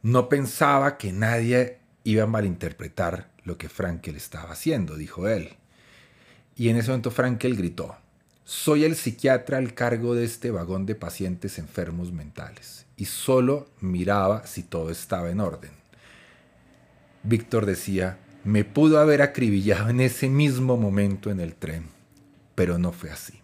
No 0.00 0.30
pensaba 0.30 0.96
que 0.96 1.12
nadie 1.12 1.80
iba 2.02 2.22
a 2.22 2.26
malinterpretar 2.26 3.30
lo 3.44 3.58
que 3.58 3.68
Frankel 3.68 4.16
estaba 4.16 4.52
haciendo, 4.52 4.96
dijo 4.96 5.28
él. 5.28 5.56
Y 6.56 6.70
en 6.70 6.78
ese 6.78 6.92
momento 6.92 7.10
Frankel 7.10 7.56
gritó, 7.56 7.94
soy 8.42 8.84
el 8.84 8.96
psiquiatra 8.96 9.58
al 9.58 9.74
cargo 9.74 10.14
de 10.14 10.24
este 10.24 10.50
vagón 10.50 10.86
de 10.86 10.94
pacientes 10.94 11.58
enfermos 11.58 12.10
mentales 12.10 12.86
y 12.96 13.04
solo 13.04 13.68
miraba 13.82 14.46
si 14.46 14.62
todo 14.62 14.88
estaba 14.90 15.28
en 15.28 15.40
orden. 15.40 15.85
Víctor 17.26 17.66
decía, 17.66 18.18
me 18.44 18.62
pudo 18.64 19.00
haber 19.00 19.20
acribillado 19.20 19.88
en 19.88 20.00
ese 20.00 20.28
mismo 20.28 20.76
momento 20.76 21.28
en 21.32 21.40
el 21.40 21.56
tren, 21.56 21.86
pero 22.54 22.78
no 22.78 22.92
fue 22.92 23.10
así. 23.10 23.40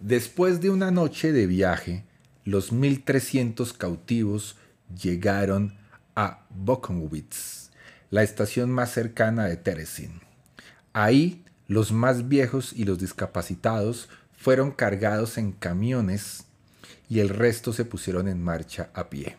Después 0.00 0.60
de 0.60 0.70
una 0.70 0.90
noche 0.90 1.30
de 1.30 1.46
viaje, 1.46 2.04
los 2.44 2.72
1.300 2.72 3.72
cautivos 3.76 4.56
llegaron 5.00 5.78
a 6.16 6.44
Bokonwitz, 6.50 7.70
la 8.10 8.24
estación 8.24 8.68
más 8.72 8.90
cercana 8.90 9.44
de 9.44 9.56
Teresin. 9.56 10.20
Ahí 10.92 11.44
los 11.68 11.92
más 11.92 12.28
viejos 12.28 12.72
y 12.72 12.84
los 12.84 12.98
discapacitados 12.98 14.08
fueron 14.36 14.72
cargados 14.72 15.38
en 15.38 15.52
camiones 15.52 16.46
y 17.08 17.20
el 17.20 17.28
resto 17.28 17.72
se 17.72 17.84
pusieron 17.84 18.26
en 18.26 18.42
marcha 18.42 18.90
a 18.92 19.08
pie. 19.08 19.36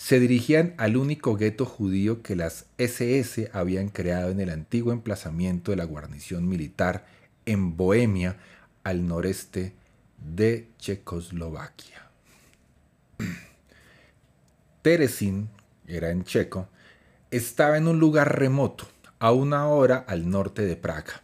Se 0.00 0.18
dirigían 0.18 0.74
al 0.78 0.96
único 0.96 1.36
gueto 1.36 1.66
judío 1.66 2.22
que 2.22 2.34
las 2.34 2.64
SS 2.78 3.50
habían 3.52 3.90
creado 3.90 4.30
en 4.30 4.40
el 4.40 4.48
antiguo 4.48 4.94
emplazamiento 4.94 5.72
de 5.72 5.76
la 5.76 5.84
guarnición 5.84 6.48
militar 6.48 7.04
en 7.44 7.76
Bohemia, 7.76 8.38
al 8.82 9.06
noreste 9.06 9.74
de 10.16 10.68
Checoslovaquia. 10.78 12.08
Teresin, 14.82 15.50
era 15.86 16.08
en 16.10 16.24
checo, 16.24 16.66
estaba 17.30 17.76
en 17.76 17.86
un 17.86 18.00
lugar 18.00 18.38
remoto, 18.38 18.88
a 19.18 19.32
una 19.32 19.68
hora 19.68 19.98
al 20.08 20.30
norte 20.30 20.62
de 20.62 20.76
Praga. 20.76 21.22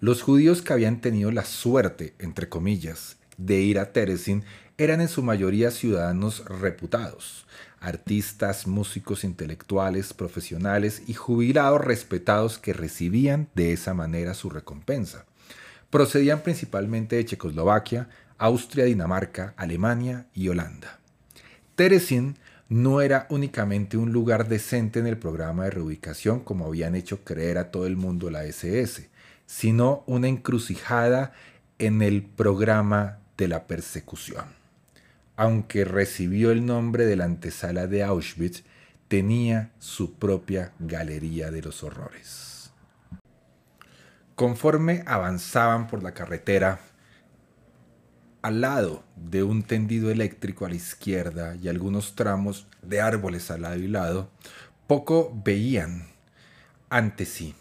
Los 0.00 0.20
judíos 0.20 0.60
que 0.60 0.74
habían 0.74 1.00
tenido 1.00 1.32
la 1.32 1.46
suerte, 1.46 2.12
entre 2.18 2.50
comillas, 2.50 3.16
de 3.38 3.62
ir 3.62 3.78
a 3.78 3.90
Teresin 3.90 4.44
eran 4.76 5.00
en 5.00 5.08
su 5.08 5.22
mayoría 5.22 5.70
ciudadanos 5.70 6.44
reputados, 6.44 7.46
artistas, 7.82 8.66
músicos 8.66 9.24
intelectuales, 9.24 10.14
profesionales 10.14 11.02
y 11.06 11.14
jubilados 11.14 11.80
respetados 11.80 12.58
que 12.58 12.72
recibían 12.72 13.48
de 13.54 13.72
esa 13.72 13.92
manera 13.92 14.34
su 14.34 14.48
recompensa. 14.48 15.26
Procedían 15.90 16.42
principalmente 16.42 17.16
de 17.16 17.24
Checoslovaquia, 17.24 18.08
Austria, 18.38 18.84
Dinamarca, 18.84 19.52
Alemania 19.56 20.26
y 20.34 20.48
Holanda. 20.48 20.98
Teresin 21.74 22.38
no 22.68 23.02
era 23.02 23.26
únicamente 23.28 23.96
un 23.98 24.12
lugar 24.12 24.48
decente 24.48 25.00
en 25.00 25.06
el 25.06 25.18
programa 25.18 25.64
de 25.64 25.72
reubicación 25.72 26.40
como 26.40 26.66
habían 26.66 26.94
hecho 26.94 27.22
creer 27.24 27.58
a 27.58 27.70
todo 27.70 27.86
el 27.86 27.96
mundo 27.96 28.30
la 28.30 28.44
SS, 28.44 29.10
sino 29.44 30.04
una 30.06 30.28
encrucijada 30.28 31.32
en 31.78 32.00
el 32.00 32.22
programa 32.22 33.18
de 33.36 33.48
la 33.48 33.66
persecución. 33.66 34.61
Aunque 35.36 35.84
recibió 35.84 36.50
el 36.50 36.66
nombre 36.66 37.06
de 37.06 37.16
la 37.16 37.24
antesala 37.24 37.86
de 37.86 38.02
Auschwitz, 38.02 38.64
tenía 39.08 39.72
su 39.78 40.14
propia 40.14 40.72
galería 40.78 41.50
de 41.50 41.62
los 41.62 41.82
horrores. 41.82 42.72
Conforme 44.34 45.02
avanzaban 45.06 45.86
por 45.86 46.02
la 46.02 46.12
carretera, 46.12 46.80
al 48.42 48.60
lado 48.60 49.04
de 49.16 49.42
un 49.42 49.62
tendido 49.62 50.10
eléctrico 50.10 50.66
a 50.66 50.68
la 50.68 50.74
izquierda 50.74 51.54
y 51.54 51.68
algunos 51.68 52.14
tramos 52.14 52.66
de 52.82 53.00
árboles 53.00 53.50
al 53.50 53.62
lado 53.62 53.76
y 53.76 53.88
lado, 53.88 54.30
poco 54.86 55.32
veían 55.44 56.08
ante 56.90 57.24
sí, 57.24 57.54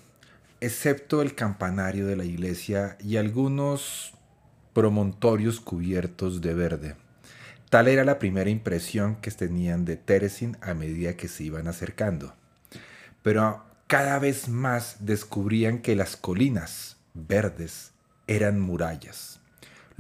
excepto 0.60 1.22
el 1.22 1.36
campanario 1.36 2.08
de 2.08 2.16
la 2.16 2.26
iglesia 2.26 2.98
y 3.00 3.18
algunos 3.18 4.14
promontorios 4.74 5.60
cubiertos 5.60 6.42
de 6.42 6.54
verde. 6.54 7.01
Tal 7.72 7.88
era 7.88 8.06
la 8.06 8.20
primera 8.20 8.52
impresión 8.52 9.16
que 9.16 9.32
tenían 9.32 9.84
de 9.84 9.98
Teresin 9.98 10.58
a 10.62 10.76
medida 10.76 11.18
que 11.18 11.28
se 11.28 11.44
iban 11.44 11.68
acercando. 11.68 12.36
Pero 13.24 13.64
cada 13.88 14.20
vez 14.20 14.48
más 14.48 14.98
descubrían 15.00 15.80
que 15.80 15.96
las 15.96 16.16
colinas 16.16 16.98
verdes 17.16 17.94
eran 18.28 18.60
murallas 18.60 19.42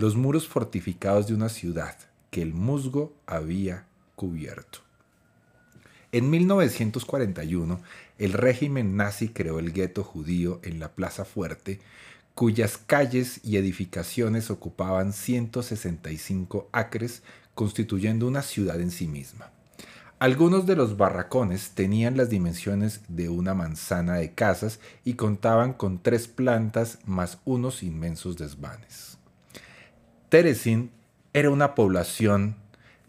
los 0.01 0.15
muros 0.15 0.47
fortificados 0.47 1.27
de 1.27 1.35
una 1.35 1.47
ciudad 1.47 1.95
que 2.31 2.41
el 2.41 2.55
musgo 2.55 3.13
había 3.27 3.85
cubierto. 4.15 4.79
En 6.11 6.29
1941, 6.31 7.79
el 8.17 8.33
régimen 8.33 8.97
nazi 8.97 9.29
creó 9.29 9.59
el 9.59 9.71
gueto 9.71 10.03
judío 10.03 10.59
en 10.63 10.79
la 10.79 10.93
Plaza 10.93 11.23
Fuerte, 11.23 11.79
cuyas 12.33 12.77
calles 12.77 13.41
y 13.43 13.57
edificaciones 13.57 14.49
ocupaban 14.49 15.13
165 15.13 16.67
acres, 16.71 17.21
constituyendo 17.55 18.27
una 18.27 18.41
ciudad 18.41 18.79
en 18.79 18.91
sí 18.91 19.07
misma. 19.07 19.51
Algunos 20.21 20.67
de 20.67 20.75
los 20.75 20.97
barracones 20.97 21.71
tenían 21.71 22.15
las 22.15 22.29
dimensiones 22.29 23.01
de 23.07 23.27
una 23.29 23.55
manzana 23.55 24.17
de 24.17 24.33
casas 24.33 24.79
y 25.03 25.15
contaban 25.15 25.73
con 25.73 26.03
tres 26.03 26.27
plantas 26.27 26.99
más 27.05 27.39
unos 27.43 27.81
inmensos 27.81 28.37
desvanes. 28.37 29.17
Teresin 30.29 30.91
era 31.33 31.49
una 31.49 31.73
población 31.73 32.55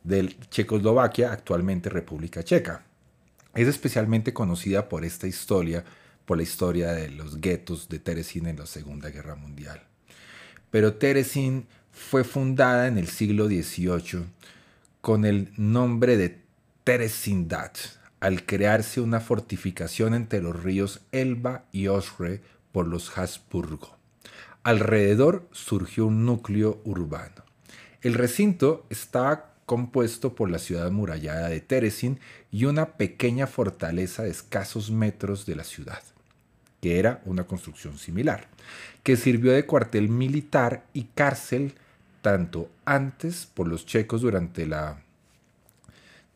de 0.04 0.34
Checoslovaquia, 0.48 1.32
actualmente 1.32 1.90
República 1.90 2.42
Checa. 2.42 2.84
Es 3.54 3.68
especialmente 3.68 4.32
conocida 4.32 4.88
por 4.88 5.04
esta 5.04 5.26
historia, 5.26 5.84
por 6.24 6.38
la 6.38 6.44
historia 6.44 6.92
de 6.92 7.10
los 7.10 7.42
guetos 7.42 7.90
de 7.90 7.98
Teresin 7.98 8.46
en 8.46 8.56
la 8.56 8.66
Segunda 8.66 9.10
Guerra 9.10 9.34
Mundial. 9.34 9.82
Pero 10.70 10.94
Teresin 10.94 11.66
fue 11.92 12.24
fundada 12.24 12.88
en 12.88 12.98
el 12.98 13.06
siglo 13.06 13.46
XVIII 13.46 14.24
con 15.00 15.24
el 15.24 15.52
nombre 15.56 16.16
de 16.16 16.40
Teresindat, 16.84 17.76
al 18.20 18.44
crearse 18.44 19.00
una 19.00 19.20
fortificación 19.20 20.14
entre 20.14 20.40
los 20.40 20.62
ríos 20.62 21.00
Elba 21.12 21.64
y 21.70 21.88
Osre 21.88 22.40
por 22.72 22.86
los 22.86 23.16
Habsburgo. 23.16 23.96
Alrededor 24.62 25.48
surgió 25.52 26.06
un 26.06 26.24
núcleo 26.24 26.80
urbano. 26.84 27.44
El 28.00 28.14
recinto 28.14 28.86
estaba 28.90 29.54
compuesto 29.66 30.34
por 30.34 30.50
la 30.50 30.58
ciudad 30.58 30.86
amurallada 30.86 31.48
de 31.48 31.60
Teresin 31.60 32.20
y 32.50 32.64
una 32.64 32.96
pequeña 32.96 33.46
fortaleza 33.46 34.22
de 34.22 34.30
escasos 34.30 34.90
metros 34.90 35.46
de 35.46 35.56
la 35.56 35.64
ciudad, 35.64 36.02
que 36.80 36.98
era 36.98 37.22
una 37.24 37.44
construcción 37.44 37.98
similar, 37.98 38.48
que 39.02 39.16
sirvió 39.16 39.52
de 39.52 39.66
cuartel 39.66 40.08
militar 40.08 40.84
y 40.92 41.04
cárcel 41.14 41.74
tanto 42.22 42.70
antes 42.84 43.46
por 43.46 43.68
los 43.68 43.84
checos 43.84 44.22
durante 44.22 44.66
la 44.66 45.02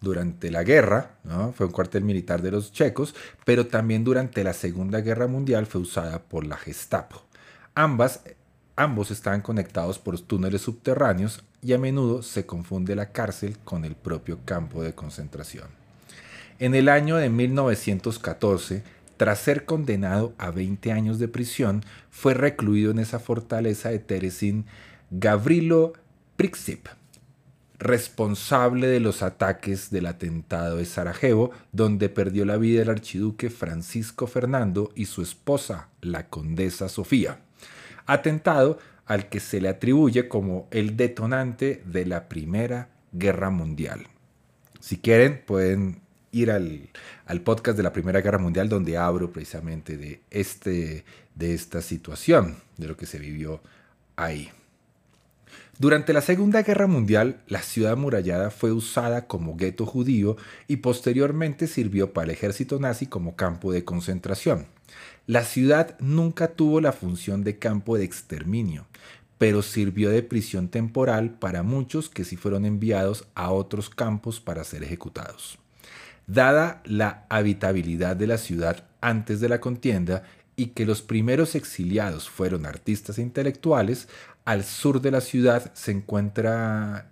durante 0.00 0.50
la 0.50 0.62
guerra, 0.62 1.16
fue 1.54 1.66
un 1.66 1.72
cuartel 1.72 2.04
militar 2.04 2.42
de 2.42 2.50
los 2.50 2.70
checos, 2.70 3.14
pero 3.44 3.66
también 3.66 4.04
durante 4.04 4.44
la 4.44 4.52
Segunda 4.52 5.00
Guerra 5.00 5.26
Mundial 5.26 5.66
fue 5.66 5.80
usada 5.80 6.22
por 6.22 6.46
la 6.46 6.56
Gestapo. 6.56 7.22
Ambas, 7.74 8.20
ambos 8.76 9.10
estaban 9.10 9.40
conectados 9.40 9.98
por 9.98 10.20
túneles 10.20 10.60
subterráneos 10.62 11.42
y 11.62 11.72
a 11.72 11.78
menudo 11.78 12.22
se 12.22 12.46
confunde 12.46 12.94
la 12.94 13.10
cárcel 13.10 13.56
con 13.64 13.84
el 13.84 13.96
propio 13.96 14.38
campo 14.44 14.82
de 14.82 14.94
concentración. 14.94 15.68
En 16.58 16.74
el 16.74 16.88
año 16.88 17.16
de 17.16 17.28
1914, 17.28 18.82
tras 19.16 19.38
ser 19.38 19.64
condenado 19.64 20.34
a 20.38 20.50
20 20.50 20.92
años 20.92 21.18
de 21.18 21.28
prisión, 21.28 21.82
fue 22.10 22.34
recluido 22.34 22.90
en 22.90 22.98
esa 22.98 23.18
fortaleza 23.18 23.88
de 23.88 23.98
Teresin 23.98 24.66
Gavrilo 25.10 25.92
Prixip, 26.36 26.86
responsable 27.78 28.86
de 28.86 29.00
los 29.00 29.22
ataques 29.22 29.90
del 29.90 30.06
atentado 30.06 30.76
de 30.76 30.84
Sarajevo, 30.84 31.50
donde 31.72 32.08
perdió 32.08 32.44
la 32.44 32.56
vida 32.56 32.82
el 32.82 32.90
archiduque 32.90 33.50
Francisco 33.50 34.26
Fernando 34.26 34.92
y 34.94 35.06
su 35.06 35.22
esposa, 35.22 35.88
la 36.00 36.28
condesa 36.28 36.88
Sofía 36.88 37.40
atentado 38.06 38.78
al 39.04 39.28
que 39.28 39.40
se 39.40 39.60
le 39.60 39.68
atribuye 39.68 40.28
como 40.28 40.66
el 40.70 40.96
detonante 40.96 41.82
de 41.84 42.06
la 42.06 42.28
Primera 42.28 42.88
Guerra 43.12 43.50
Mundial. 43.50 44.06
Si 44.80 44.98
quieren, 44.98 45.42
pueden 45.44 46.00
ir 46.32 46.50
al, 46.50 47.40
podcast 47.42 47.76
de 47.76 47.82
la 47.82 47.92
Primera 47.92 48.20
Guerra 48.20 48.38
Mundial 48.38 48.68
donde 48.68 48.96
abro 48.96 49.32
precisamente 49.32 49.96
de, 49.96 50.22
este, 50.30 51.04
de 51.34 51.54
esta 51.54 51.82
situación, 51.82 52.56
de 52.76 52.88
lo 52.88 52.96
que 52.96 53.06
se 53.06 53.18
vivió 53.18 53.60
ahí. 54.16 54.50
Durante 55.78 56.14
la 56.14 56.22
Segunda 56.22 56.62
Guerra 56.62 56.86
Mundial, 56.86 57.42
la 57.48 57.60
ciudad 57.60 57.92
amurallada 57.92 58.50
fue 58.50 58.72
usada 58.72 59.26
como 59.26 59.56
gueto 59.56 59.84
judío 59.84 60.38
y 60.68 60.78
posteriormente 60.78 61.66
sirvió 61.66 62.14
para 62.14 62.24
el 62.24 62.30
ejército 62.30 62.80
nazi 62.80 63.06
como 63.06 63.36
campo 63.36 63.72
de 63.72 63.84
concentración. 63.84 64.68
La 65.26 65.44
ciudad 65.44 65.98
nunca 66.00 66.48
tuvo 66.48 66.80
la 66.80 66.92
función 66.92 67.44
de 67.44 67.58
campo 67.58 67.98
de 67.98 68.04
exterminio, 68.04 68.86
pero 69.36 69.60
sirvió 69.60 70.08
de 70.08 70.22
prisión 70.22 70.68
temporal 70.68 71.32
para 71.38 71.62
muchos 71.62 72.08
que 72.08 72.24
sí 72.24 72.36
fueron 72.36 72.64
enviados 72.64 73.26
a 73.34 73.50
otros 73.50 73.90
campos 73.90 74.40
para 74.40 74.64
ser 74.64 74.82
ejecutados. 74.82 75.58
Dada 76.26 76.80
la 76.86 77.26
habitabilidad 77.28 78.16
de 78.16 78.26
la 78.26 78.38
ciudad 78.38 78.84
antes 79.02 79.40
de 79.40 79.50
la 79.50 79.60
contienda 79.60 80.22
y 80.56 80.68
que 80.68 80.86
los 80.86 81.02
primeros 81.02 81.54
exiliados 81.54 82.30
fueron 82.30 82.64
artistas 82.64 83.18
e 83.18 83.22
intelectuales, 83.22 84.08
al 84.46 84.64
sur 84.64 85.02
de 85.02 85.10
la 85.10 85.20
ciudad 85.20 85.70
se 85.74 85.90
encuentra 85.90 87.10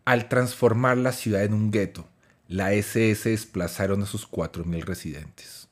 Al 0.05 0.29
transformar 0.29 0.97
la 0.97 1.13
ciudad 1.13 1.45
en 1.45 1.53
un 1.53 1.71
gueto, 1.71 2.09
la 2.49 2.73
SS 2.73 3.29
desplazaron 3.29 4.03
a 4.03 4.07
sus 4.07 4.27
4.000 4.31 4.85
residentes. 4.85 5.66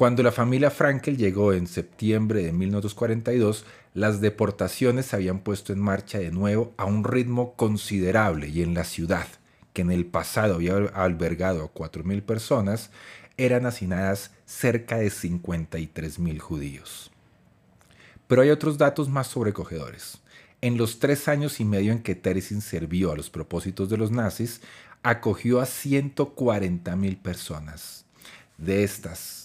Cuando 0.00 0.22
la 0.22 0.32
familia 0.32 0.70
Frankel 0.70 1.18
llegó 1.18 1.52
en 1.52 1.66
septiembre 1.66 2.42
de 2.42 2.52
1942, 2.52 3.66
las 3.92 4.22
deportaciones 4.22 5.04
se 5.04 5.16
habían 5.16 5.40
puesto 5.40 5.74
en 5.74 5.78
marcha 5.78 6.18
de 6.18 6.30
nuevo 6.30 6.72
a 6.78 6.86
un 6.86 7.04
ritmo 7.04 7.52
considerable 7.54 8.48
y 8.48 8.62
en 8.62 8.72
la 8.72 8.84
ciudad, 8.84 9.26
que 9.74 9.82
en 9.82 9.90
el 9.90 10.06
pasado 10.06 10.54
había 10.54 10.74
albergado 10.94 11.62
a 11.62 11.74
4.000 11.74 12.22
personas, 12.22 12.90
eran 13.36 13.66
hacinadas 13.66 14.30
cerca 14.46 14.96
de 14.96 15.08
53.000 15.08 16.38
judíos. 16.38 17.10
Pero 18.26 18.40
hay 18.40 18.48
otros 18.48 18.78
datos 18.78 19.10
más 19.10 19.26
sobrecogedores. 19.26 20.22
En 20.62 20.78
los 20.78 20.98
tres 20.98 21.28
años 21.28 21.60
y 21.60 21.66
medio 21.66 21.92
en 21.92 22.02
que 22.02 22.14
Terezin 22.14 22.62
sirvió 22.62 23.12
a 23.12 23.16
los 23.16 23.28
propósitos 23.28 23.90
de 23.90 23.98
los 23.98 24.10
nazis, 24.10 24.62
acogió 25.02 25.60
a 25.60 25.66
140.000 25.66 27.20
personas. 27.20 28.06
De 28.56 28.82
estas, 28.84 29.39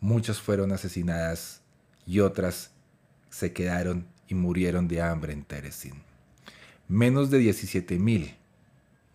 muchas 0.00 0.40
fueron 0.40 0.72
asesinadas 0.72 1.62
y 2.06 2.20
otras 2.20 2.72
se 3.28 3.52
quedaron 3.52 4.06
y 4.28 4.34
murieron 4.34 4.88
de 4.88 5.02
hambre 5.02 5.32
en 5.32 5.44
Terezin. 5.44 6.02
Menos 6.88 7.30
de 7.30 7.40
17.000, 7.40 8.34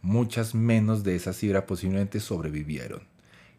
muchas 0.01 0.55
menos 0.55 1.03
de 1.03 1.15
esa 1.15 1.33
cifra 1.33 1.65
posiblemente 1.65 2.19
sobrevivieron 2.19 3.03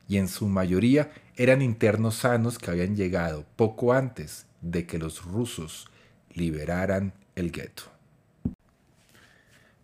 y 0.08 0.18
en 0.18 0.28
su 0.28 0.46
mayoría 0.48 1.10
eran 1.36 1.62
internos 1.62 2.16
sanos 2.16 2.58
que 2.58 2.70
habían 2.70 2.96
llegado 2.96 3.44
poco 3.56 3.92
antes 3.92 4.46
de 4.60 4.86
que 4.86 4.98
los 4.98 5.24
rusos 5.24 5.88
liberaran 6.32 7.12
el 7.34 7.50
gueto. 7.50 7.84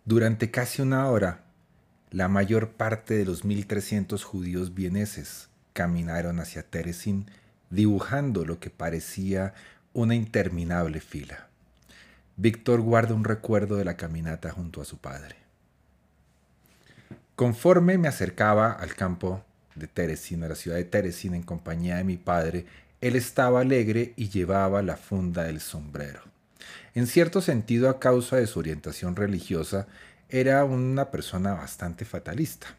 Durante 0.05 0.51
casi 0.51 0.81
una 0.81 1.07
hora, 1.09 1.45
la 2.11 2.27
mayor 2.27 2.71
parte 2.71 3.15
de 3.15 3.25
los 3.25 3.43
1.300 3.43 4.21
judíos 4.23 4.73
vieneses 4.73 5.49
caminaron 5.73 6.39
hacia 6.39 6.63
Terezin 6.63 7.29
dibujando 7.69 8.45
lo 8.45 8.59
que 8.59 8.69
parecía 8.69 9.53
una 9.93 10.15
interminable 10.15 10.99
fila. 11.01 11.47
Víctor 12.35 12.81
guarda 12.81 13.13
un 13.13 13.23
recuerdo 13.23 13.75
de 13.75 13.85
la 13.85 13.97
caminata 13.97 14.51
junto 14.51 14.81
a 14.81 14.85
su 14.85 14.97
padre. 14.97 15.35
Conforme 17.35 17.97
me 17.97 18.07
acercaba 18.07 18.71
al 18.71 18.95
campo 18.95 19.43
de 19.75 19.87
Teresina, 19.87 20.47
la 20.47 20.55
ciudad 20.55 20.77
de 20.77 20.83
Teresina, 20.83 21.35
en 21.35 21.43
compañía 21.43 21.97
de 21.97 22.03
mi 22.03 22.17
padre, 22.17 22.65
él 23.01 23.15
estaba 23.15 23.61
alegre 23.61 24.13
y 24.15 24.29
llevaba 24.29 24.81
la 24.81 24.97
funda 24.97 25.43
del 25.43 25.59
sombrero. 25.59 26.21
En 26.95 27.07
cierto 27.07 27.41
sentido, 27.41 27.89
a 27.89 27.99
causa 27.99 28.37
de 28.37 28.47
su 28.47 28.59
orientación 28.59 29.15
religiosa, 29.15 29.87
era 30.29 30.63
una 30.63 31.11
persona 31.11 31.53
bastante 31.53 32.05
fatalista. 32.05 32.75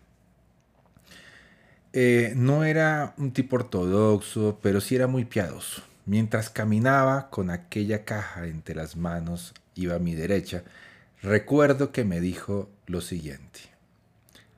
Eh, 1.96 2.33
no 2.35 2.64
era 2.64 3.14
un 3.18 3.30
tipo 3.30 3.54
ortodoxo, 3.54 4.59
pero 4.61 4.80
sí 4.80 4.96
era 4.96 5.07
muy 5.07 5.24
piadoso. 5.24 5.80
Mientras 6.07 6.50
caminaba 6.50 7.30
con 7.30 7.50
aquella 7.50 8.04
caja 8.04 8.48
entre 8.48 8.74
las 8.74 8.96
manos, 8.96 9.54
iba 9.76 9.94
a 9.94 10.00
mi 10.00 10.16
derecha, 10.16 10.64
recuerdo 11.22 11.92
que 11.92 12.02
me 12.02 12.18
dijo 12.18 12.68
lo 12.88 13.00
siguiente. 13.00 13.61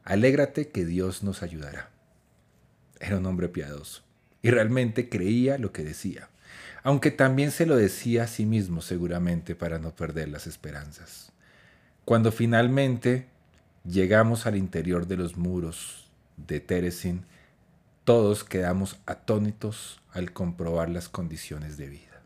Alégrate 0.02 0.68
que 0.68 0.86
Dios 0.86 1.22
nos 1.22 1.42
ayudará. 1.42 1.90
Era 3.00 3.18
un 3.18 3.26
hombre 3.26 3.50
piadoso 3.50 4.02
y 4.40 4.48
realmente 4.48 5.10
creía 5.10 5.58
lo 5.58 5.72
que 5.72 5.84
decía, 5.84 6.30
aunque 6.82 7.10
también 7.10 7.50
se 7.50 7.66
lo 7.66 7.76
decía 7.76 8.22
a 8.22 8.28
sí 8.28 8.46
mismo 8.46 8.80
seguramente 8.80 9.54
para 9.54 9.78
no 9.78 9.94
perder 9.94 10.28
las 10.30 10.46
esperanzas. 10.46 11.32
Cuando 12.06 12.32
finalmente 12.32 13.26
llegamos 13.84 14.46
al 14.46 14.56
interior 14.56 15.06
de 15.06 15.18
los 15.18 15.36
muros 15.36 16.05
de 16.36 16.60
Teresin, 16.60 17.24
todos 18.04 18.44
quedamos 18.44 18.98
atónitos 19.06 20.00
al 20.12 20.32
comprobar 20.32 20.88
las 20.88 21.08
condiciones 21.08 21.76
de 21.76 21.88
vida. 21.88 22.22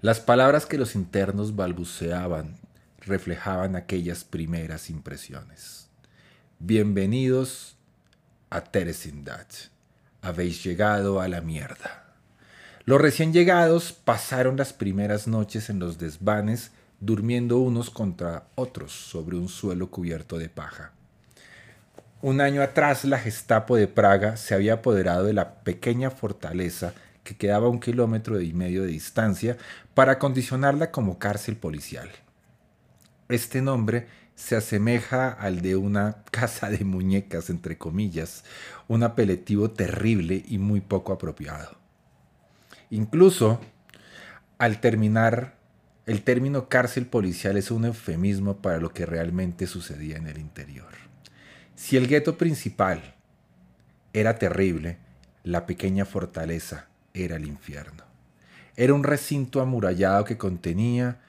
Las 0.00 0.20
palabras 0.20 0.66
que 0.66 0.78
los 0.78 0.94
internos 0.94 1.56
balbuceaban 1.56 2.56
reflejaban 3.00 3.76
aquellas 3.76 4.24
primeras 4.24 4.90
impresiones. 4.90 5.88
Bienvenidos 6.58 7.76
a 8.50 8.62
Teresindad. 8.62 9.46
Habéis 10.22 10.64
llegado 10.64 11.20
a 11.20 11.28
la 11.28 11.40
mierda. 11.40 12.14
Los 12.84 13.00
recién 13.00 13.32
llegados 13.32 13.92
pasaron 13.92 14.56
las 14.56 14.72
primeras 14.72 15.26
noches 15.28 15.70
en 15.70 15.78
los 15.78 15.98
desvanes, 15.98 16.72
durmiendo 17.00 17.58
unos 17.58 17.90
contra 17.90 18.48
otros 18.54 18.92
sobre 18.92 19.36
un 19.36 19.48
suelo 19.48 19.90
cubierto 19.90 20.38
de 20.38 20.48
paja. 20.48 20.95
Un 22.26 22.40
año 22.40 22.60
atrás 22.60 23.04
la 23.04 23.20
Gestapo 23.20 23.76
de 23.76 23.86
Praga 23.86 24.36
se 24.36 24.52
había 24.52 24.72
apoderado 24.72 25.26
de 25.26 25.32
la 25.32 25.60
pequeña 25.60 26.10
fortaleza 26.10 26.92
que 27.22 27.36
quedaba 27.36 27.68
a 27.68 27.70
un 27.70 27.78
kilómetro 27.78 28.40
y 28.40 28.52
medio 28.52 28.82
de 28.82 28.88
distancia 28.88 29.56
para 29.94 30.14
acondicionarla 30.14 30.90
como 30.90 31.20
cárcel 31.20 31.54
policial. 31.54 32.10
Este 33.28 33.62
nombre 33.62 34.08
se 34.34 34.56
asemeja 34.56 35.28
al 35.28 35.62
de 35.62 35.76
una 35.76 36.24
casa 36.32 36.68
de 36.68 36.84
muñecas, 36.84 37.48
entre 37.48 37.78
comillas, 37.78 38.42
un 38.88 39.04
apelativo 39.04 39.70
terrible 39.70 40.44
y 40.48 40.58
muy 40.58 40.80
poco 40.80 41.12
apropiado. 41.12 41.78
Incluso, 42.90 43.60
al 44.58 44.80
terminar, 44.80 45.54
el 46.06 46.22
término 46.22 46.68
cárcel 46.68 47.06
policial 47.06 47.56
es 47.56 47.70
un 47.70 47.84
eufemismo 47.84 48.56
para 48.56 48.78
lo 48.78 48.92
que 48.92 49.06
realmente 49.06 49.68
sucedía 49.68 50.16
en 50.16 50.26
el 50.26 50.38
interior. 50.38 51.05
Si 51.76 51.98
el 51.98 52.08
gueto 52.08 52.38
principal 52.38 53.14
era 54.14 54.38
terrible, 54.38 54.96
la 55.44 55.66
pequeña 55.66 56.06
fortaleza 56.06 56.86
era 57.12 57.36
el 57.36 57.44
infierno. 57.44 58.02
Era 58.76 58.94
un 58.94 59.04
recinto 59.04 59.60
amurallado 59.60 60.24
que 60.24 60.38
contenía 60.38 61.20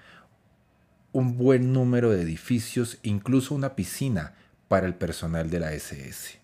un 1.11 1.37
buen 1.37 1.73
número 1.73 2.11
de 2.11 2.21
edificios, 2.21 2.97
incluso 3.03 3.55
una 3.55 3.75
piscina 3.75 4.35
para 4.69 4.87
el 4.87 4.95
personal 4.95 5.49
de 5.49 5.59
la 5.59 5.73
SS. 5.73 6.39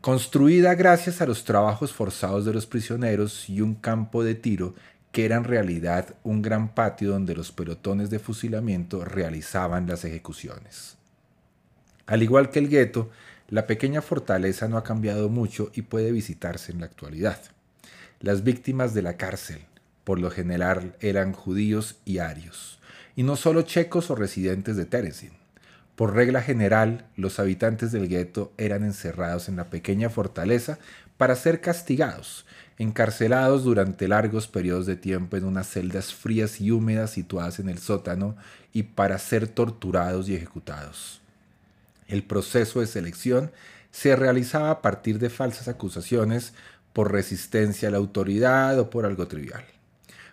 Construida 0.00 0.74
gracias 0.74 1.20
a 1.20 1.26
los 1.26 1.44
trabajos 1.44 1.92
forzados 1.92 2.44
de 2.44 2.52
los 2.52 2.66
prisioneros 2.66 3.48
y 3.48 3.60
un 3.60 3.76
campo 3.76 4.24
de 4.24 4.34
tiro 4.34 4.74
que 5.12 5.24
era 5.24 5.36
en 5.36 5.44
realidad 5.44 6.16
un 6.24 6.42
gran 6.42 6.74
patio 6.74 7.10
donde 7.10 7.36
los 7.36 7.52
pelotones 7.52 8.10
de 8.10 8.18
fusilamiento 8.18 9.04
realizaban 9.04 9.86
las 9.86 10.04
ejecuciones. 10.04 10.96
Al 12.06 12.22
igual 12.22 12.50
que 12.50 12.58
el 12.58 12.68
gueto, 12.68 13.10
la 13.48 13.66
pequeña 13.66 14.02
fortaleza 14.02 14.68
no 14.68 14.76
ha 14.76 14.84
cambiado 14.84 15.28
mucho 15.28 15.70
y 15.74 15.82
puede 15.82 16.12
visitarse 16.12 16.72
en 16.72 16.80
la 16.80 16.86
actualidad. 16.86 17.40
Las 18.20 18.44
víctimas 18.44 18.94
de 18.94 19.02
la 19.02 19.16
cárcel, 19.16 19.60
por 20.04 20.18
lo 20.18 20.30
general, 20.30 20.96
eran 21.00 21.32
judíos 21.32 21.96
y 22.04 22.18
arios 22.18 22.80
y 23.16 23.22
no 23.22 23.36
solo 23.36 23.62
checos 23.62 24.10
o 24.10 24.14
residentes 24.14 24.76
de 24.76 24.84
Terezin. 24.84 25.32
Por 25.96 26.14
regla 26.14 26.40
general, 26.40 27.06
los 27.16 27.38
habitantes 27.38 27.92
del 27.92 28.08
gueto 28.08 28.52
eran 28.56 28.82
encerrados 28.82 29.48
en 29.48 29.56
la 29.56 29.68
pequeña 29.70 30.08
fortaleza 30.08 30.78
para 31.18 31.36
ser 31.36 31.60
castigados, 31.60 32.46
encarcelados 32.78 33.64
durante 33.64 34.08
largos 34.08 34.48
periodos 34.48 34.86
de 34.86 34.96
tiempo 34.96 35.36
en 35.36 35.44
unas 35.44 35.68
celdas 35.68 36.14
frías 36.14 36.60
y 36.60 36.70
húmedas 36.70 37.10
situadas 37.10 37.58
en 37.58 37.68
el 37.68 37.78
sótano 37.78 38.36
y 38.72 38.84
para 38.84 39.18
ser 39.18 39.46
torturados 39.46 40.28
y 40.28 40.34
ejecutados. 40.34 41.21
El 42.08 42.22
proceso 42.22 42.80
de 42.80 42.86
selección 42.86 43.50
se 43.90 44.16
realizaba 44.16 44.70
a 44.70 44.82
partir 44.82 45.18
de 45.18 45.30
falsas 45.30 45.68
acusaciones 45.68 46.52
por 46.92 47.12
resistencia 47.12 47.88
a 47.88 47.90
la 47.90 47.98
autoridad 47.98 48.78
o 48.78 48.90
por 48.90 49.06
algo 49.06 49.28
trivial. 49.28 49.64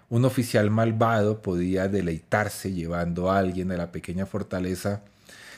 Un 0.10 0.26
oficial 0.26 0.72
malvado 0.72 1.42
podía 1.42 1.88
deleitarse 1.88 2.74
llevando 2.74 3.30
a 3.30 3.38
alguien 3.38 3.72
a 3.72 3.78
la 3.78 3.92
pequeña 3.92 4.26
fortaleza 4.26 5.04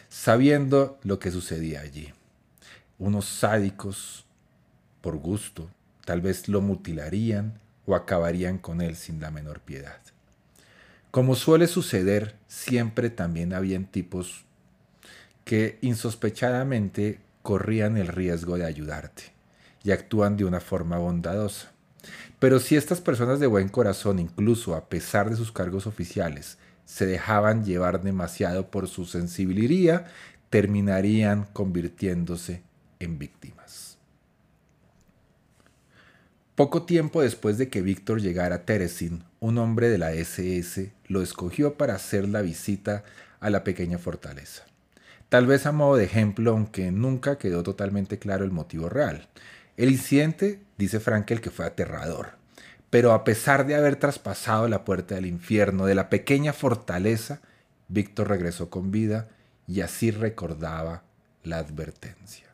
sabiendo 0.09 0.99
lo 1.03 1.19
que 1.19 1.31
sucedía 1.31 1.79
allí. 1.81 2.11
Unos 2.99 3.25
sádicos, 3.25 4.25
por 4.99 5.15
gusto, 5.17 5.69
tal 6.05 6.21
vez 6.21 6.49
lo 6.49 6.61
mutilarían 6.61 7.59
o 7.85 7.95
acabarían 7.95 8.57
con 8.57 8.81
él 8.81 8.95
sin 8.97 9.21
la 9.21 9.31
menor 9.31 9.61
piedad. 9.61 9.97
Como 11.11 11.35
suele 11.35 11.67
suceder, 11.67 12.35
siempre 12.47 13.09
también 13.09 13.53
habían 13.53 13.85
tipos 13.85 14.43
que 15.51 15.77
insospechadamente 15.81 17.19
corrían 17.41 17.97
el 17.97 18.07
riesgo 18.07 18.57
de 18.57 18.63
ayudarte 18.63 19.33
y 19.83 19.91
actúan 19.91 20.37
de 20.37 20.45
una 20.45 20.61
forma 20.61 20.97
bondadosa 20.97 21.73
Pero 22.39 22.57
si 22.61 22.77
estas 22.77 23.01
personas 23.01 23.41
de 23.41 23.47
buen 23.47 23.67
corazón, 23.67 24.19
incluso 24.19 24.75
a 24.75 24.87
pesar 24.87 25.29
de 25.29 25.35
sus 25.35 25.51
cargos 25.51 25.87
oficiales, 25.87 26.57
se 26.85 27.05
dejaban 27.05 27.65
llevar 27.65 28.01
demasiado 28.01 28.71
por 28.71 28.87
su 28.87 29.03
sensibilidad, 29.03 30.05
terminarían 30.49 31.43
convirtiéndose 31.51 32.61
en 32.99 33.19
víctimas. 33.19 33.97
Poco 36.55 36.83
tiempo 36.83 37.23
después 37.23 37.57
de 37.57 37.67
que 37.67 37.81
Víctor 37.81 38.21
llegara 38.21 38.55
a 38.55 38.65
Teresin, 38.65 39.25
un 39.41 39.57
hombre 39.57 39.89
de 39.89 39.97
la 39.97 40.13
SS 40.13 40.93
lo 41.07 41.21
escogió 41.21 41.73
para 41.73 41.95
hacer 41.95 42.29
la 42.29 42.41
visita 42.41 43.03
a 43.41 43.49
la 43.49 43.65
pequeña 43.65 43.97
fortaleza. 43.97 44.70
Tal 45.31 45.45
vez 45.45 45.65
a 45.65 45.71
modo 45.71 45.95
de 45.95 46.03
ejemplo, 46.03 46.51
aunque 46.51 46.91
nunca 46.91 47.37
quedó 47.37 47.63
totalmente 47.63 48.19
claro 48.19 48.43
el 48.43 48.51
motivo 48.51 48.89
real. 48.89 49.29
El 49.77 49.89
incidente, 49.89 50.59
dice 50.77 50.99
Frankel, 50.99 51.39
que 51.39 51.51
fue 51.51 51.65
aterrador. 51.65 52.31
Pero 52.89 53.13
a 53.13 53.23
pesar 53.23 53.65
de 53.65 53.75
haber 53.75 53.95
traspasado 53.95 54.67
la 54.67 54.83
puerta 54.83 55.15
del 55.15 55.25
infierno 55.25 55.85
de 55.85 55.95
la 55.95 56.09
pequeña 56.09 56.51
fortaleza, 56.51 57.39
Víctor 57.87 58.27
regresó 58.27 58.69
con 58.69 58.91
vida 58.91 59.29
y 59.69 59.79
así 59.79 60.11
recordaba 60.11 61.03
la 61.43 61.59
advertencia. 61.59 62.47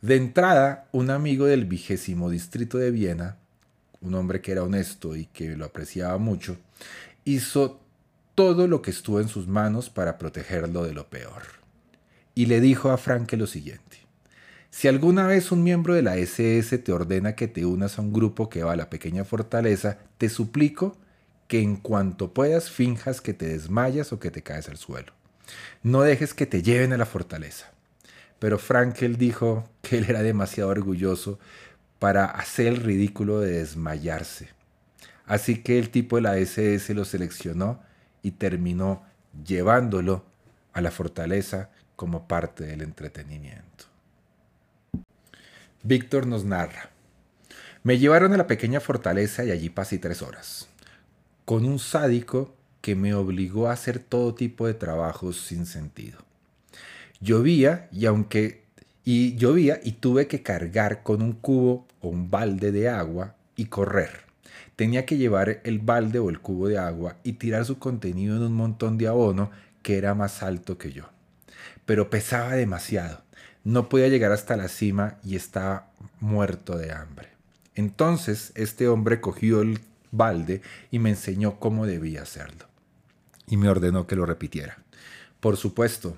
De 0.00 0.16
entrada, 0.16 0.88
un 0.90 1.10
amigo 1.10 1.46
del 1.46 1.64
vigésimo 1.66 2.28
distrito 2.28 2.76
de 2.76 2.90
Viena, 2.90 3.36
un 4.00 4.16
hombre 4.16 4.40
que 4.40 4.50
era 4.50 4.64
honesto 4.64 5.14
y 5.14 5.26
que 5.26 5.54
lo 5.54 5.64
apreciaba 5.64 6.18
mucho, 6.18 6.56
hizo 7.24 7.87
todo 8.38 8.68
lo 8.68 8.82
que 8.82 8.92
estuvo 8.92 9.18
en 9.18 9.26
sus 9.26 9.48
manos 9.48 9.90
para 9.90 10.16
protegerlo 10.16 10.84
de 10.84 10.92
lo 10.92 11.10
peor. 11.10 11.42
Y 12.36 12.46
le 12.46 12.60
dijo 12.60 12.92
a 12.92 12.96
Franke 12.96 13.36
lo 13.36 13.48
siguiente. 13.48 14.06
Si 14.70 14.86
alguna 14.86 15.26
vez 15.26 15.50
un 15.50 15.64
miembro 15.64 15.92
de 15.92 16.02
la 16.02 16.16
SS 16.16 16.78
te 16.78 16.92
ordena 16.92 17.34
que 17.34 17.48
te 17.48 17.66
unas 17.66 17.98
a 17.98 18.02
un 18.02 18.12
grupo 18.12 18.48
que 18.48 18.62
va 18.62 18.74
a 18.74 18.76
la 18.76 18.90
pequeña 18.90 19.24
fortaleza, 19.24 19.98
te 20.18 20.28
suplico 20.28 20.96
que 21.48 21.60
en 21.60 21.74
cuanto 21.74 22.32
puedas 22.32 22.70
finjas 22.70 23.20
que 23.20 23.34
te 23.34 23.48
desmayas 23.48 24.12
o 24.12 24.20
que 24.20 24.30
te 24.30 24.44
caes 24.44 24.68
al 24.68 24.76
suelo. 24.76 25.12
No 25.82 26.02
dejes 26.02 26.32
que 26.32 26.46
te 26.46 26.62
lleven 26.62 26.92
a 26.92 26.96
la 26.96 27.06
fortaleza. 27.06 27.72
Pero 28.38 28.60
Frankel 28.60 29.16
dijo 29.16 29.68
que 29.82 29.98
él 29.98 30.06
era 30.08 30.22
demasiado 30.22 30.70
orgulloso 30.70 31.40
para 31.98 32.26
hacer 32.26 32.68
el 32.68 32.76
ridículo 32.76 33.40
de 33.40 33.58
desmayarse. 33.58 34.50
Así 35.26 35.60
que 35.60 35.80
el 35.80 35.90
tipo 35.90 36.14
de 36.14 36.22
la 36.22 36.38
SS 36.38 36.94
lo 36.94 37.04
seleccionó 37.04 37.87
y 38.22 38.32
terminó 38.32 39.02
llevándolo 39.44 40.24
a 40.72 40.80
la 40.80 40.90
fortaleza 40.90 41.70
como 41.96 42.28
parte 42.28 42.64
del 42.64 42.82
entretenimiento. 42.82 43.86
Víctor 45.82 46.26
nos 46.26 46.44
narra. 46.44 46.90
Me 47.82 47.98
llevaron 47.98 48.32
a 48.32 48.36
la 48.36 48.46
pequeña 48.46 48.80
fortaleza 48.80 49.44
y 49.44 49.50
allí 49.50 49.70
pasé 49.70 49.98
tres 49.98 50.22
horas, 50.22 50.68
con 51.44 51.64
un 51.64 51.78
sádico 51.78 52.54
que 52.80 52.94
me 52.94 53.14
obligó 53.14 53.68
a 53.68 53.72
hacer 53.72 53.98
todo 53.98 54.34
tipo 54.34 54.66
de 54.66 54.74
trabajos 54.74 55.40
sin 55.40 55.66
sentido. 55.66 56.18
Llovía 57.20 57.88
y 57.90 58.06
aunque 58.06 58.64
y 59.04 59.36
llovía 59.36 59.80
y 59.82 59.92
tuve 59.92 60.26
que 60.26 60.42
cargar 60.42 61.02
con 61.02 61.22
un 61.22 61.32
cubo 61.32 61.86
o 62.00 62.08
un 62.08 62.30
balde 62.30 62.72
de 62.72 62.88
agua 62.88 63.34
y 63.56 63.66
correr 63.66 64.27
tenía 64.78 65.04
que 65.06 65.16
llevar 65.16 65.60
el 65.64 65.80
balde 65.80 66.20
o 66.20 66.30
el 66.30 66.38
cubo 66.38 66.68
de 66.68 66.78
agua 66.78 67.16
y 67.24 67.32
tirar 67.32 67.64
su 67.64 67.80
contenido 67.80 68.36
en 68.36 68.42
un 68.42 68.54
montón 68.54 68.96
de 68.96 69.08
abono 69.08 69.50
que 69.82 69.98
era 69.98 70.14
más 70.14 70.40
alto 70.44 70.78
que 70.78 70.92
yo. 70.92 71.10
Pero 71.84 72.10
pesaba 72.10 72.52
demasiado. 72.52 73.22
No 73.64 73.88
podía 73.88 74.06
llegar 74.06 74.30
hasta 74.30 74.56
la 74.56 74.68
cima 74.68 75.18
y 75.24 75.34
estaba 75.34 75.90
muerto 76.20 76.78
de 76.78 76.92
hambre. 76.92 77.26
Entonces 77.74 78.52
este 78.54 78.86
hombre 78.86 79.20
cogió 79.20 79.62
el 79.62 79.80
balde 80.12 80.62
y 80.92 81.00
me 81.00 81.10
enseñó 81.10 81.58
cómo 81.58 81.84
debía 81.84 82.22
hacerlo. 82.22 82.66
Y 83.48 83.56
me 83.56 83.68
ordenó 83.68 84.06
que 84.06 84.14
lo 84.14 84.26
repitiera. 84.26 84.78
Por 85.40 85.56
supuesto, 85.56 86.16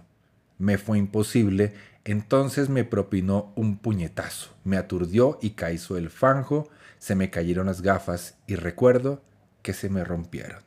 me 0.59 0.77
fue 0.77 0.99
imposible, 0.99 1.73
entonces 2.05 2.69
me 2.69 2.85
propinó 2.85 3.55
un 3.57 3.79
puñetazo, 3.79 4.51
me 4.65 4.77
aturdió 4.77 5.39
y 5.41 5.53
caí 5.53 5.79
sobre 5.79 6.03
el 6.03 6.11
fanjo, 6.11 6.69
se 7.01 7.17
me 7.17 7.31
cayeron 7.31 7.67
las 7.67 7.83
gafas 7.83 8.37
y 8.47 8.55
recuerdo 8.55 9.25
que 9.63 9.73
se 9.73 9.89
me 9.89 10.05
rompieron. 10.05 10.63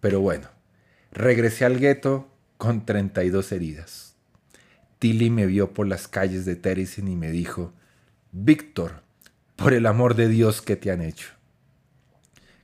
Pero 0.00 0.20
bueno, 0.20 0.48
regresé 1.12 1.66
al 1.66 1.78
gueto 1.78 2.30
con 2.56 2.86
32 2.86 3.52
heridas. 3.52 4.14
Tilly 5.00 5.28
me 5.28 5.46
vio 5.46 5.74
por 5.74 5.86
las 5.86 6.08
calles 6.08 6.44
de 6.44 6.56
Teresen 6.56 7.08
y 7.08 7.16
me 7.16 7.30
dijo, 7.30 7.72
Víctor, 8.32 9.02
por 9.56 9.72
el 9.72 9.86
amor 9.86 10.14
de 10.14 10.28
Dios 10.28 10.62
que 10.62 10.76
te 10.76 10.90
han 10.90 11.02
hecho. 11.02 11.28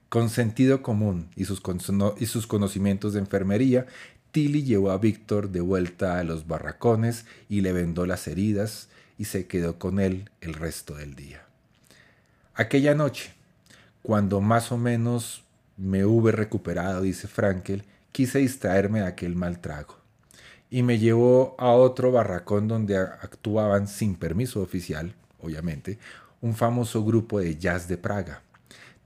Con 0.09 0.31
sentido 0.31 0.83
común 0.83 1.29
y 1.35 1.45
sus, 1.47 1.61
y 2.19 2.27
sus 2.27 2.47
conocimientos 2.47 3.15
de 3.15 3.19
enfermería, 3.19 3.87
Tilly 4.31 4.63
llevó 4.63 4.93
a 4.93 4.99
Víctor 4.99 5.51
de 5.51 5.61
vuelta 5.61 6.21
a 6.21 6.25
los 6.25 6.47
barracones 6.47 7.27
y 7.49 7.63
le 7.63 7.73
vendó 7.73 8.07
las 8.07 8.29
heridas 8.29 8.91
y 9.19 9.25
se 9.25 9.47
quedó 9.47 9.79
con 9.79 9.99
él 9.99 10.31
el 10.41 10.55
resto 10.55 10.95
del 10.95 11.15
día. 11.17 11.46
Aquella 12.59 12.95
noche, 12.95 13.35
cuando 14.01 14.41
más 14.41 14.73
o 14.73 14.79
menos 14.79 15.45
me 15.77 16.07
hube 16.07 16.33
recuperado, 16.33 17.03
dice 17.03 17.29
Frankel, 17.29 17.85
quise 18.13 18.39
distraerme 18.39 19.01
de 19.01 19.09
aquel 19.09 19.37
mal 19.37 19.61
trago. 19.61 19.99
Y 20.71 20.83
me 20.83 20.99
llevó 20.99 21.55
a 21.59 21.73
otro 21.73 22.13
barracón 22.13 22.67
donde 22.67 22.97
actuaban 22.97 23.89
sin 23.89 24.15
permiso 24.15 24.63
oficial, 24.63 25.15
obviamente, 25.39 25.99
un 26.41 26.55
famoso 26.55 27.05
grupo 27.05 27.41
de 27.41 27.59
jazz 27.59 27.89
de 27.89 27.99
Praga. 27.99 28.41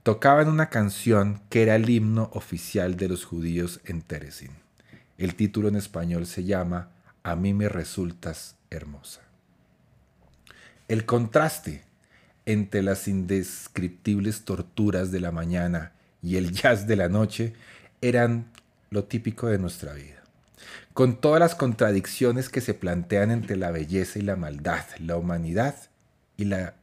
Tocaban 0.03 0.47
una 0.47 0.69
canción 0.69 1.41
que 1.49 1.63
era 1.63 1.75
el 1.75 1.89
himno 1.89 2.29
oficial 2.31 2.95
de 2.95 3.09
los 3.09 3.25
judíos 3.25 3.81
en 3.83 4.01
Teresin. 4.01 4.51
El 5.17 5.35
título 5.35 5.67
en 5.67 5.75
español 5.75 6.25
se 6.25 6.45
llama 6.45 6.87
A 7.21 7.35
mí 7.35 7.53
me 7.53 7.67
resultas 7.67 8.55
hermosa. 8.69 9.19
El 10.87 11.05
contraste 11.05 11.90
entre 12.45 12.81
las 12.81 13.07
indescriptibles 13.07 14.43
torturas 14.43 15.11
de 15.11 15.19
la 15.19 15.31
mañana 15.31 15.93
y 16.21 16.37
el 16.37 16.51
jazz 16.53 16.87
de 16.87 16.95
la 16.95 17.09
noche 17.09 17.53
eran 18.01 18.45
lo 18.89 19.03
típico 19.05 19.47
de 19.47 19.57
nuestra 19.57 19.93
vida. 19.93 20.21
Con 20.93 21.21
todas 21.21 21.39
las 21.39 21.55
contradicciones 21.55 22.49
que 22.49 22.61
se 22.61 22.73
plantean 22.73 23.31
entre 23.31 23.55
la 23.55 23.71
belleza 23.71 24.19
y 24.19 24.23
la 24.23 24.35
maldad, 24.35 24.85
la 24.99 25.15
humanidad 25.15 25.75
y 26.37 26.45
la 26.45 26.75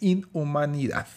inhumanidad. 0.00 1.08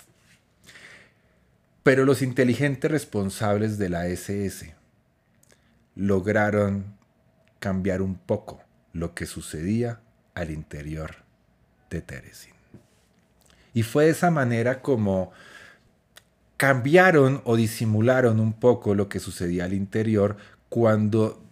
Pero 1.83 2.05
los 2.05 2.21
inteligentes 2.21 2.89
responsables 2.89 3.77
de 3.77 3.89
la 3.89 4.07
SS 4.07 4.73
lograron 5.95 6.97
cambiar 7.59 8.01
un 8.01 8.15
poco 8.15 8.61
lo 8.93 9.13
que 9.13 9.25
sucedía 9.25 10.01
al 10.33 10.51
interior 10.51 11.15
de 11.89 12.01
Teresin. 12.01 12.56
Y 13.77 13.83
fue 13.83 14.05
de 14.05 14.09
esa 14.09 14.31
manera 14.31 14.81
como 14.81 15.31
cambiaron 16.57 17.43
o 17.43 17.55
disimularon 17.55 18.39
un 18.39 18.53
poco 18.53 18.95
lo 18.95 19.07
que 19.07 19.19
sucedía 19.19 19.65
al 19.65 19.73
interior 19.73 20.35
cuando 20.67 21.43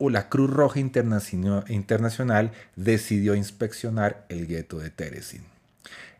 la 0.00 0.28
Cruz 0.28 0.50
Roja 0.50 0.80
Internacional 0.80 2.50
decidió 2.74 3.36
inspeccionar 3.36 4.26
el 4.28 4.48
gueto 4.48 4.80
de 4.80 4.90
Teresin. 4.90 5.42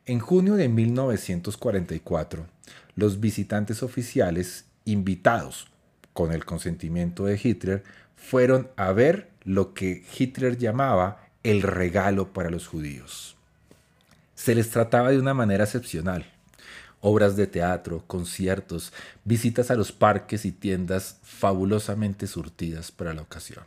En 0.07 0.21
junio 0.21 0.55
de 0.55 0.69
1944, 0.69 2.47
los 2.95 3.19
visitantes 3.19 3.83
oficiales 3.83 4.65
invitados 4.85 5.67
con 6.13 6.31
el 6.31 6.45
consentimiento 6.45 7.25
de 7.25 7.41
Hitler 7.43 7.83
fueron 8.15 8.69
a 8.77 8.93
ver 8.93 9.29
lo 9.43 9.75
que 9.75 10.05
Hitler 10.17 10.57
llamaba 10.57 11.27
el 11.43 11.63
regalo 11.63 12.33
para 12.33 12.49
los 12.49 12.69
judíos. 12.69 13.38
Se 14.39 14.55
les 14.55 14.71
trataba 14.71 15.11
de 15.11 15.19
una 15.19 15.35
manera 15.35 15.65
excepcional. 15.65 16.25
Obras 17.01 17.35
de 17.35 17.49
teatro, 17.49 18.05
conciertos, 18.07 18.93
visitas 19.25 19.73
a 19.73 19.75
los 19.75 19.91
parques 19.91 20.45
y 20.45 20.53
tiendas 20.53 21.19
fabulosamente 21.25 22.29
surtidas 22.29 22.93
para 22.93 23.15
la 23.15 23.23
ocasión. 23.23 23.65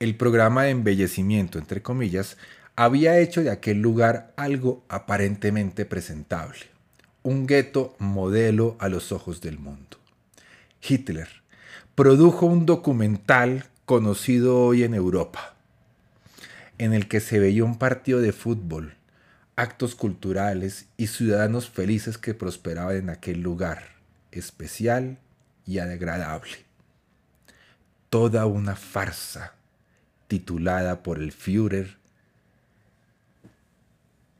El 0.00 0.16
programa 0.16 0.64
de 0.64 0.70
embellecimiento, 0.70 1.60
entre 1.60 1.80
comillas, 1.80 2.38
había 2.74 3.20
hecho 3.20 3.44
de 3.44 3.50
aquel 3.50 3.80
lugar 3.80 4.34
algo 4.36 4.82
aparentemente 4.88 5.84
presentable, 5.84 6.66
un 7.22 7.46
gueto 7.46 7.94
modelo 8.00 8.74
a 8.80 8.88
los 8.88 9.12
ojos 9.12 9.40
del 9.40 9.60
mundo. 9.60 9.98
Hitler 10.82 11.28
produjo 11.94 12.46
un 12.46 12.66
documental 12.66 13.66
conocido 13.84 14.60
hoy 14.60 14.82
en 14.82 14.92
Europa, 14.92 15.54
en 16.78 16.94
el 16.94 17.06
que 17.06 17.20
se 17.20 17.38
veía 17.38 17.62
un 17.62 17.78
partido 17.78 18.20
de 18.20 18.32
fútbol 18.32 18.96
actos 19.60 19.94
culturales 19.94 20.86
y 20.96 21.08
ciudadanos 21.08 21.68
felices 21.68 22.16
que 22.16 22.32
prosperaban 22.32 22.96
en 22.96 23.10
aquel 23.10 23.42
lugar 23.42 23.90
especial 24.32 25.18
y 25.66 25.80
agradable. 25.80 26.64
Toda 28.08 28.46
una 28.46 28.74
farsa 28.74 29.52
titulada 30.28 31.02
por 31.02 31.18
el 31.18 31.32
Führer 31.32 31.98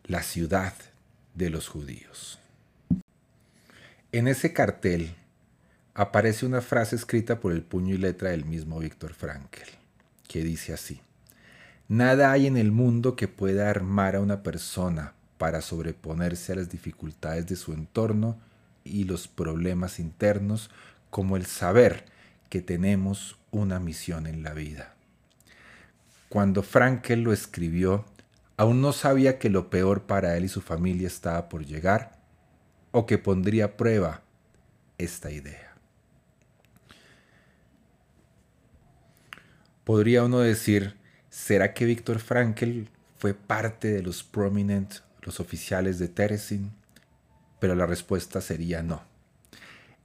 La 0.07 0.23
ciudad 0.23 0.73
de 1.35 1.51
los 1.51 1.69
judíos. 1.69 2.39
En 4.13 4.27
ese 4.27 4.55
cartel 4.55 5.15
aparece 5.93 6.47
una 6.47 6.63
frase 6.63 6.97
escrita 6.97 7.41
por 7.41 7.53
el 7.53 7.61
puño 7.61 7.95
y 7.95 7.99
letra 7.99 8.31
del 8.31 8.47
mismo 8.47 8.79
Víctor 8.79 9.13
Frankel, 9.13 9.69
que 10.27 10.43
dice 10.43 10.73
así, 10.73 11.03
Nada 11.91 12.31
hay 12.31 12.47
en 12.47 12.57
el 12.57 12.71
mundo 12.71 13.17
que 13.17 13.27
pueda 13.27 13.69
armar 13.69 14.15
a 14.15 14.21
una 14.21 14.45
persona 14.45 15.15
para 15.39 15.61
sobreponerse 15.61 16.53
a 16.53 16.55
las 16.55 16.71
dificultades 16.71 17.49
de 17.49 17.57
su 17.57 17.73
entorno 17.73 18.39
y 18.85 19.03
los 19.03 19.27
problemas 19.27 19.99
internos 19.99 20.71
como 21.11 21.37
el 21.37 21.47
saber 21.47 22.05
que 22.49 22.63
tenemos 22.63 23.39
una 23.51 23.81
misión 23.81 24.29
en 24.29 24.45
la 24.45 24.55
vida. 24.55 24.95
Cuando 26.29 26.63
Frankel 26.63 27.23
lo 27.23 27.33
escribió, 27.33 28.05
aún 28.57 28.81
no 28.81 28.93
sabía 28.93 29.41
que 29.41 29.51
lo 29.51 29.69
peor 29.69 30.03
para 30.03 30.37
él 30.37 30.45
y 30.45 30.49
su 30.49 30.61
familia 30.61 31.09
estaba 31.09 31.49
por 31.49 31.67
llegar 31.67 32.21
o 32.93 33.05
que 33.05 33.19
pondría 33.19 33.65
a 33.65 33.77
prueba 33.77 34.23
esta 34.97 35.33
idea. 35.33 35.75
Podría 39.83 40.23
uno 40.23 40.39
decir, 40.39 41.00
¿será 41.31 41.73
que 41.73 41.87
Víctor 41.87 42.19
Frankel 42.19 42.89
fue 43.17 43.33
parte 43.33 43.89
de 43.89 44.03
los 44.03 44.23
prominent, 44.23 44.97
los 45.23 45.41
oficiales 45.41 45.99
de 45.99 46.09
Teresin? 46.09 46.73
Pero 47.59 47.75
la 47.75 47.87
respuesta 47.87 48.41
sería 48.41 48.83
no. 48.83 49.03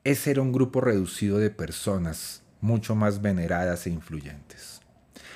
Ese 0.04 0.32
era 0.32 0.42
un 0.42 0.54
grupo 0.54 0.80
reducido 0.80 1.38
de 1.40 1.50
personas 1.50 2.44
mucho 2.62 2.96
más 2.96 3.22
veneradas 3.22 3.88
e 3.88 3.90
influyentes, 3.90 4.80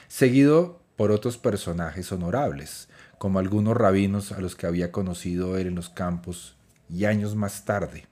seguido 0.08 0.82
por 0.96 1.12
otros 1.12 1.38
personajes 1.38 2.12
honorables, 2.12 2.88
como 3.18 3.40
algunos 3.40 3.76
rabinos 3.76 4.32
a 4.32 4.40
los 4.40 4.56
que 4.56 4.68
había 4.68 4.92
conocido 4.92 5.58
él 5.58 5.68
en 5.68 5.76
los 5.76 5.90
campos 5.90 6.56
y 6.90 7.06
años 7.06 7.36
más 7.36 7.66
tarde 7.66 8.10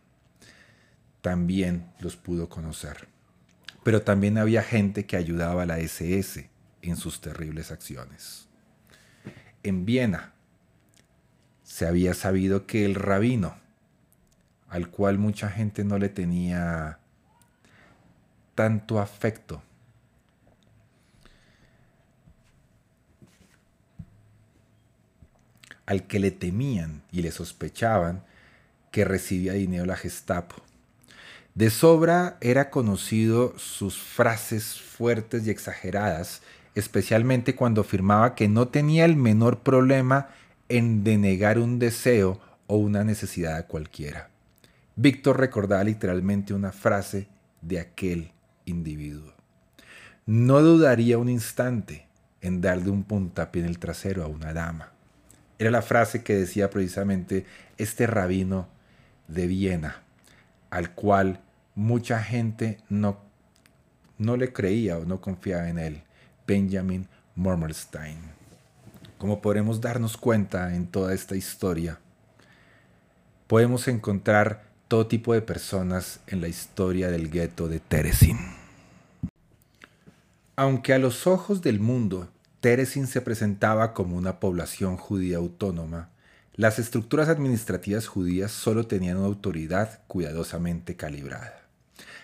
también 1.28 1.92
los 2.00 2.16
pudo 2.16 2.48
conocer. 2.48 3.10
Pero 3.84 4.02
también 4.02 4.38
había 4.38 4.64
gente 4.64 5.06
que 5.06 5.18
ayudaba 5.18 5.64
a 5.64 5.66
la 5.66 5.80
SS 5.80 6.50
en 6.90 6.98
sus 6.98 7.22
terribles 7.22 7.72
acciones. 7.72 8.48
En 9.64 9.86
Viena 9.86 10.34
se 11.64 11.88
había 11.88 12.14
sabido 12.14 12.66
que 12.66 12.86
el 12.86 12.96
rabino, 12.96 13.58
al 14.70 14.90
cual 14.90 15.18
mucha 15.18 15.50
gente 15.50 15.84
no 15.84 15.98
le 15.98 16.10
tenía 16.10 17.00
tanto 18.56 19.00
afecto, 19.00 19.62
al 25.86 26.06
que 26.06 26.20
le 26.20 26.32
temían 26.32 27.04
y 27.12 27.22
le 27.22 27.32
sospechaban 27.32 28.24
que 28.92 29.06
recibía 29.06 29.54
dinero 29.54 29.86
la 29.86 29.96
Gestapo. 29.96 30.56
De 31.56 31.72
sobra 31.72 32.38
era 32.40 32.70
conocido 32.70 33.58
sus 33.58 33.98
frases 33.98 34.80
fuertes 34.80 35.48
y 35.48 35.50
exageradas, 35.50 36.42
especialmente 36.78 37.56
cuando 37.56 37.82
afirmaba 37.82 38.36
que 38.36 38.48
no 38.48 38.68
tenía 38.68 39.06
el 39.06 39.16
menor 39.16 39.62
problema 39.62 40.30
en 40.70 41.04
denegar 41.04 41.58
un 41.58 41.80
deseo 41.80 42.40
o 42.68 42.78
una 42.78 43.04
necesidad 43.04 43.56
a 43.56 43.66
cualquiera. 43.66 44.30
Víctor 44.96 45.40
recordaba 45.40 45.84
literalmente 45.84 46.54
una 46.54 46.72
frase 46.72 47.30
de 47.62 47.80
aquel 47.80 48.32
individuo. 48.66 49.34
No 50.28 50.62
dudaría 50.62 51.18
un 51.18 51.30
instante 51.30 52.06
en 52.42 52.62
darle 52.62 52.92
un 52.92 53.04
puntapié 53.04 53.64
en 53.64 53.70
el 53.70 53.80
trasero 53.80 54.24
a 54.24 54.28
una 54.28 54.54
dama. 54.54 54.92
Era 55.58 55.72
la 55.72 55.82
frase 55.82 56.24
que 56.24 56.36
decía 56.36 56.70
precisamente 56.70 57.48
este 57.80 58.06
rabino 58.06 58.68
de 59.28 59.48
Viena, 59.48 60.04
al 60.70 60.94
cual 60.94 61.40
mucha 61.74 62.22
gente 62.22 62.78
no, 62.88 63.18
no 64.20 64.38
le 64.38 64.54
creía 64.54 65.00
o 65.00 65.06
no 65.06 65.22
confiaba 65.22 65.70
en 65.70 65.80
él, 65.80 66.04
Benjamin 66.48 67.08
Mormelstein. 67.36 68.18
Como 69.18 69.42
podremos 69.42 69.82
darnos 69.82 70.16
cuenta 70.16 70.74
en 70.74 70.88
toda 70.88 71.14
esta 71.14 71.36
historia, 71.36 72.00
podemos 73.48 73.88
encontrar 73.88 74.64
todo 74.88 75.08
tipo 75.08 75.34
de 75.34 75.42
personas 75.42 76.22
en 76.28 76.40
la 76.40 76.48
historia 76.48 77.12
del 77.12 77.30
gueto 77.30 77.68
de 77.68 77.80
Teresin. 77.80 78.38
Aunque 80.56 80.94
a 80.94 81.00
los 81.00 81.28
ojos 81.28 81.62
del 81.62 81.80
mundo 81.80 82.30
Teresin 82.62 83.08
se 83.08 83.22
presentaba 83.22 83.94
como 83.94 84.16
una 84.16 84.40
población 84.40 84.98
judía 84.98 85.38
autónoma, 85.38 86.10
las 86.56 86.80
estructuras 86.80 87.30
administrativas 87.30 88.08
judías 88.08 88.52
solo 88.52 88.88
tenían 88.88 89.18
una 89.18 89.28
autoridad 89.28 90.00
cuidadosamente 90.08 90.96
calibrada. 90.96 91.62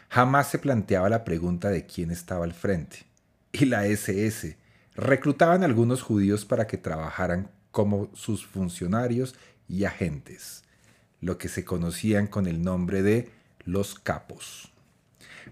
Jamás 0.10 0.48
se 0.50 0.60
planteaba 0.60 1.10
la 1.10 1.24
pregunta 1.24 1.70
de 1.70 1.86
quién 1.86 2.10
estaba 2.10 2.46
al 2.46 2.54
frente. 2.54 3.06
Y 3.54 3.66
la 3.66 3.86
SS 3.86 4.58
reclutaban 4.96 5.64
algunos 5.64 6.02
judíos 6.02 6.44
para 6.44 6.66
que 6.66 6.78
trabajaran 6.78 7.52
como 7.72 8.10
sus 8.16 8.46
funcionarios 8.46 9.36
y 9.70 9.86
agentes, 9.86 10.64
lo 11.22 11.38
que 11.38 11.48
se 11.48 11.64
conocían 11.64 12.26
con 12.26 12.48
el 12.48 12.64
nombre 12.64 13.04
de 13.04 13.30
los 13.64 13.94
capos. 13.94 14.72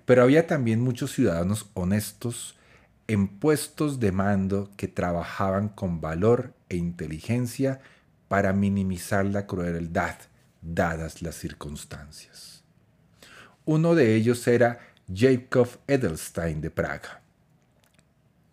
Pero 0.05 0.23
había 0.23 0.47
también 0.47 0.81
muchos 0.81 1.11
ciudadanos 1.13 1.69
honestos 1.75 2.57
en 3.07 3.27
puestos 3.27 3.99
de 3.99 4.11
mando 4.11 4.71
que 4.77 4.87
trabajaban 4.87 5.69
con 5.69 6.01
valor 6.01 6.55
e 6.69 6.77
inteligencia 6.77 7.81
para 8.27 8.51
minimizar 8.51 9.25
la 9.25 9.45
crueldad 9.45 10.15
dadas 10.61 11.21
las 11.21 11.35
circunstancias. 11.35 12.63
Uno 13.65 13.93
de 13.93 14.15
ellos 14.15 14.47
era 14.47 14.79
Jacob 15.13 15.67
Edelstein 15.87 16.61
de 16.61 16.71
Praga. 16.71 17.20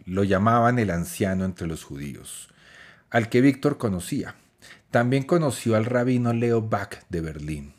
Lo 0.09 0.25
llamaban 0.25 0.79
el 0.79 0.89
anciano 0.89 1.45
entre 1.45 1.67
los 1.67 1.85
judíos, 1.85 2.49
al 3.11 3.29
que 3.29 3.43
Víctor 3.43 3.77
conocía. 3.77 4.37
También 4.91 5.25
conoció 5.25 5.77
al 5.77 5.85
rabino 5.85 6.33
Leo 6.33 6.63
Bach 6.63 7.03
de 7.11 7.21
Berlín. 7.21 7.75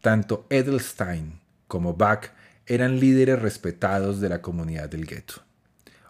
Tanto 0.00 0.44
Edelstein 0.50 1.38
como 1.68 1.94
Bach 1.94 2.32
eran 2.66 2.98
líderes 2.98 3.40
respetados 3.40 4.20
de 4.20 4.28
la 4.28 4.42
comunidad 4.42 4.88
del 4.88 5.06
gueto. 5.06 5.34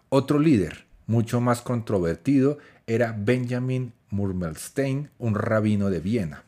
Otro 0.09 0.39
líder, 0.39 0.85
mucho 1.05 1.39
más 1.39 1.61
controvertido, 1.61 2.57
era 2.87 3.15
Benjamin 3.15 3.93
Murmelstein, 4.09 5.11
un 5.19 5.35
rabino 5.35 5.91
de 5.91 5.99
Viena. 5.99 6.45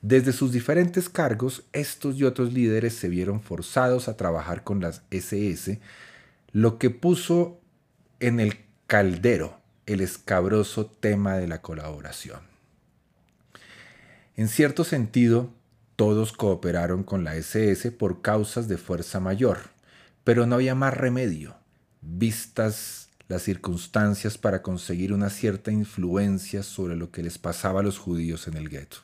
Desde 0.00 0.32
sus 0.32 0.50
diferentes 0.50 1.10
cargos, 1.10 1.64
estos 1.74 2.16
y 2.16 2.24
otros 2.24 2.54
líderes 2.54 2.94
se 2.94 3.10
vieron 3.10 3.42
forzados 3.42 4.08
a 4.08 4.16
trabajar 4.16 4.64
con 4.64 4.80
las 4.80 5.02
SS, 5.10 5.78
lo 6.52 6.78
que 6.78 6.88
puso 6.88 7.59
en 8.20 8.38
el 8.38 8.58
caldero 8.86 9.58
el 9.86 10.00
escabroso 10.00 10.86
tema 10.86 11.36
de 11.36 11.48
la 11.48 11.62
colaboración. 11.62 12.40
En 14.36 14.48
cierto 14.48 14.84
sentido, 14.84 15.50
todos 15.96 16.32
cooperaron 16.32 17.02
con 17.02 17.24
la 17.24 17.34
SS 17.36 17.90
por 17.92 18.22
causas 18.22 18.68
de 18.68 18.78
fuerza 18.78 19.20
mayor, 19.20 19.58
pero 20.22 20.46
no 20.46 20.54
había 20.54 20.74
más 20.74 20.94
remedio, 20.94 21.56
vistas 22.00 23.08
las 23.28 23.42
circunstancias 23.42 24.38
para 24.38 24.62
conseguir 24.62 25.12
una 25.12 25.30
cierta 25.30 25.70
influencia 25.72 26.62
sobre 26.62 26.96
lo 26.96 27.10
que 27.10 27.22
les 27.22 27.38
pasaba 27.38 27.80
a 27.80 27.82
los 27.82 27.98
judíos 27.98 28.48
en 28.48 28.56
el 28.56 28.68
gueto. 28.68 28.98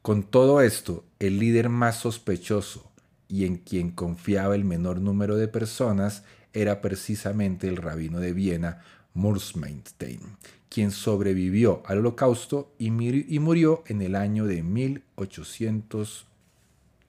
Con 0.00 0.22
todo 0.22 0.60
esto, 0.62 1.04
el 1.18 1.38
líder 1.38 1.68
más 1.68 1.96
sospechoso 1.96 2.90
y 3.28 3.46
en 3.46 3.56
quien 3.56 3.90
confiaba 3.90 4.54
el 4.54 4.64
menor 4.64 5.00
número 5.00 5.36
de 5.36 5.48
personas 5.48 6.24
era 6.52 6.80
precisamente 6.80 7.68
el 7.68 7.76
rabino 7.76 8.18
de 8.20 8.32
Viena, 8.32 8.82
Mursmeinstein, 9.14 10.20
quien 10.68 10.90
sobrevivió 10.90 11.82
al 11.86 11.98
holocausto 11.98 12.74
y, 12.78 12.90
murió 12.90 13.84
en 13.86 14.02
el 14.02 14.16
año 14.16 14.46
de 14.46 14.62
1800, 14.62 16.26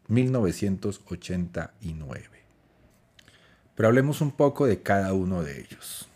1989. 0.07 2.29
Pero 3.75 3.87
hablemos 3.87 4.21
un 4.21 4.31
poco 4.31 4.67
de 4.67 4.81
cada 4.81 5.13
uno 5.13 5.43
de 5.43 5.61
ellos. 5.61 6.07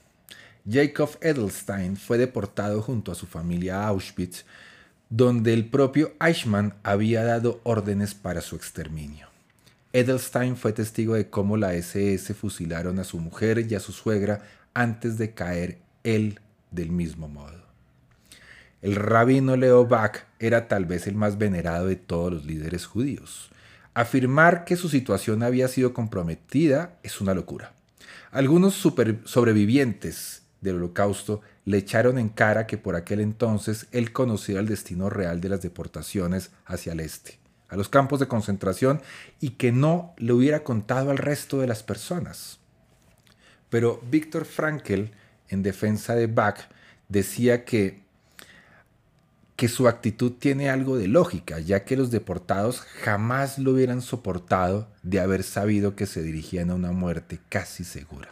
Jacob 0.70 1.18
Edelstein 1.22 1.96
fue 1.96 2.18
deportado 2.18 2.82
junto 2.82 3.14
a 3.14 3.16
su 3.16 3.26
familia 3.26 3.84
a 3.84 3.88
Auschwitz, 3.88 4.44
donde 5.10 5.54
el 5.54 5.70
propio 5.70 6.12
Eichmann 6.20 6.74
había 6.84 7.24
dado 7.24 7.62
órdenes 7.64 8.14
para 8.14 8.42
su 8.42 8.58
exterminio. 8.58 9.30
Edelstein 9.98 10.56
fue 10.56 10.74
testigo 10.74 11.16
de 11.16 11.32
cómo 11.32 11.58
la 11.58 11.74
SS 11.74 12.36
fusilaron 12.36 13.00
a 13.00 13.04
su 13.04 13.18
mujer 13.18 13.66
y 13.68 13.74
a 13.74 13.80
su 13.80 13.92
suegra 13.92 14.44
antes 14.76 15.18
de 15.18 15.32
caer 15.34 15.80
él 16.04 16.40
del 16.70 16.92
mismo 16.92 17.28
modo. 17.28 17.66
El 18.84 18.96
rabino 18.96 19.58
Leo 19.58 19.88
Bach 19.88 20.26
era 20.38 20.68
tal 20.68 20.86
vez 20.86 21.08
el 21.08 21.16
más 21.16 21.40
venerado 21.40 21.88
de 21.88 21.96
todos 21.96 22.32
los 22.32 22.46
líderes 22.46 22.86
judíos. 22.86 23.50
Afirmar 23.96 24.66
que 24.66 24.76
su 24.76 24.88
situación 24.88 25.42
había 25.42 25.68
sido 25.68 25.96
comprometida 25.96 27.00
es 27.02 27.20
una 27.20 27.34
locura. 27.34 27.74
Algunos 28.30 28.76
sobrevivientes 28.76 30.44
del 30.62 30.76
holocausto 30.76 31.42
le 31.66 31.80
echaron 31.80 32.20
en 32.20 32.30
cara 32.30 32.68
que 32.68 32.78
por 32.78 32.96
aquel 32.96 33.20
entonces 33.20 33.88
él 33.92 34.14
conocía 34.14 34.60
el 34.60 34.68
destino 34.68 35.10
real 35.10 35.42
de 35.42 35.50
las 35.50 35.64
deportaciones 35.64 36.52
hacia 36.68 36.94
el 36.94 37.00
este, 37.00 37.40
a 37.70 37.76
los 37.76 37.90
campos 37.90 38.20
de 38.20 38.28
concentración, 38.28 39.02
y 39.40 39.52
que 39.52 39.72
no 39.72 40.14
le 40.18 40.34
hubiera 40.34 40.64
contado 40.64 41.12
al 41.12 41.18
resto 41.18 41.60
de 41.60 41.68
las 41.68 41.84
personas. 41.84 42.60
Pero 43.70 44.02
Víctor 44.10 44.46
Frankel, 44.46 45.12
en 45.50 45.64
defensa 45.64 46.16
de 46.16 46.28
Bach, 46.28 46.70
decía 47.10 47.66
que, 47.66 48.02
que 49.56 49.68
su 49.68 49.88
actitud 49.88 50.34
tiene 50.34 50.70
algo 50.70 50.98
de 50.98 51.08
lógica, 51.08 51.60
ya 51.60 51.84
que 51.84 51.98
los 51.98 52.12
deportados 52.12 52.82
jamás 52.82 53.58
lo 53.58 53.72
hubieran 53.72 54.02
soportado 54.02 54.88
de 55.04 55.20
haber 55.20 55.44
sabido 55.44 55.96
que 55.96 56.06
se 56.06 56.22
dirigían 56.22 56.70
a 56.70 56.76
una 56.76 56.92
muerte 56.92 57.40
casi 57.50 57.84
segura. 57.84 58.30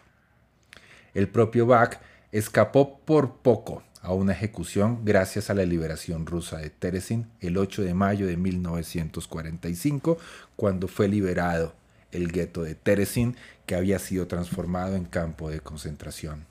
El 1.13 1.27
propio 1.27 1.65
Bach 1.65 1.99
escapó 2.31 2.99
por 2.99 3.37
poco 3.37 3.83
a 4.05 4.13
una 4.13 4.33
ejecución 4.33 4.99
gracias 5.03 5.49
a 5.49 5.55
la 5.55 5.65
liberación 5.65 6.27
rusa 6.27 6.59
de 6.59 6.69
Terezin 6.69 7.25
el 7.41 7.57
8 7.57 7.81
de 7.81 7.95
mayo 7.95 8.27
de 8.27 8.37
1945, 8.37 10.19
cuando 10.55 10.87
fue 10.87 11.07
liberado 11.07 11.73
el 12.11 12.31
gueto 12.31 12.61
de 12.61 12.75
Terezin, 12.75 13.35
que 13.65 13.73
había 13.75 13.97
sido 13.97 14.27
transformado 14.27 14.95
en 14.95 15.05
campo 15.05 15.49
de 15.49 15.59
concentración. 15.59 16.45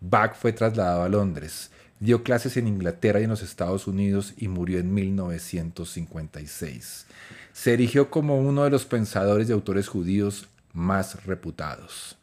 Bach 0.00 0.34
fue 0.34 0.52
trasladado 0.52 1.04
a 1.04 1.08
Londres, 1.08 1.70
dio 2.00 2.24
clases 2.24 2.56
en 2.56 2.66
Inglaterra 2.66 3.20
y 3.20 3.24
en 3.24 3.30
los 3.30 3.42
Estados 3.42 3.86
Unidos 3.86 4.34
y 4.36 4.48
murió 4.48 4.80
en 4.80 4.92
1956. 4.92 7.06
Se 7.52 7.72
erigió 7.72 8.10
como 8.10 8.40
uno 8.40 8.64
de 8.64 8.70
los 8.70 8.84
pensadores 8.84 9.48
y 9.48 9.52
autores 9.52 9.86
judíos 9.86 10.48
más 10.72 11.24
reputados. 11.24 12.16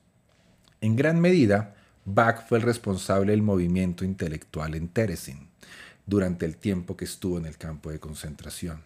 En 0.82 0.98
gran 0.98 1.22
medida, 1.22 1.77
Bach 2.10 2.48
fue 2.48 2.60
el 2.60 2.64
responsable 2.64 3.34
del 3.34 3.42
movimiento 3.42 4.06
intelectual 4.06 4.76
en 4.76 4.88
Terezin 4.88 5.50
durante 6.06 6.46
el 6.46 6.56
tiempo 6.56 6.96
que 6.96 7.04
estuvo 7.04 7.38
en 7.38 7.46
el 7.46 7.58
campo 7.58 7.92
de 7.92 8.00
concentración. 8.00 8.82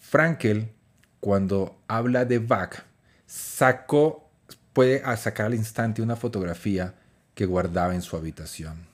Frankel, 0.00 0.72
cuando 1.20 1.78
habla 1.86 2.24
de 2.24 2.40
Bach, 2.40 2.82
sacó, 3.26 4.28
puede 4.72 5.04
sacar 5.16 5.46
al 5.46 5.54
instante 5.54 6.02
una 6.02 6.16
fotografía 6.16 6.96
que 7.36 7.46
guardaba 7.46 7.94
en 7.94 8.02
su 8.02 8.16
habitación. 8.16 8.84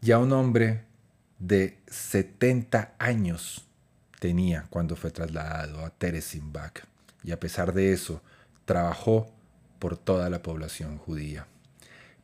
Ya 0.00 0.18
un 0.18 0.32
hombre 0.32 0.84
de 1.38 1.76
70 1.86 2.94
años 2.98 3.66
tenía 4.20 4.64
cuando 4.70 4.96
fue 4.96 5.10
trasladado 5.10 5.84
a 5.84 5.90
Terezin 5.90 6.50
Bach 6.50 6.80
y 7.22 7.30
a 7.30 7.38
pesar 7.38 7.74
de 7.74 7.92
eso 7.92 8.22
trabajó 8.64 9.34
por 9.78 9.96
toda 9.96 10.30
la 10.30 10.42
población 10.42 10.98
judía. 10.98 11.46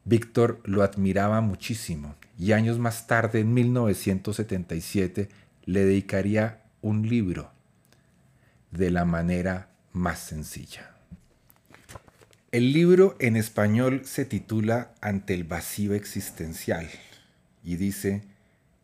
Víctor 0.05 0.61
lo 0.65 0.83
admiraba 0.83 1.41
muchísimo 1.41 2.17
y 2.39 2.53
años 2.53 2.79
más 2.79 3.07
tarde, 3.07 3.41
en 3.41 3.55
1977, 3.55 5.29
le 5.65 5.85
dedicaría 5.85 6.63
un 6.83 7.09
libro 7.09 7.51
de 8.71 8.91
la 8.91 9.05
manera 9.05 9.71
más 9.93 10.19
sencilla. 10.19 10.91
El 12.53 12.73
libro 12.73 13.17
en 13.19 13.37
español 13.37 14.03
se 14.05 14.25
titula 14.25 14.93
Ante 15.01 15.35
el 15.35 15.45
vacío 15.45 15.95
existencial 15.95 16.89
y 17.65 17.77
dice, 17.77 18.23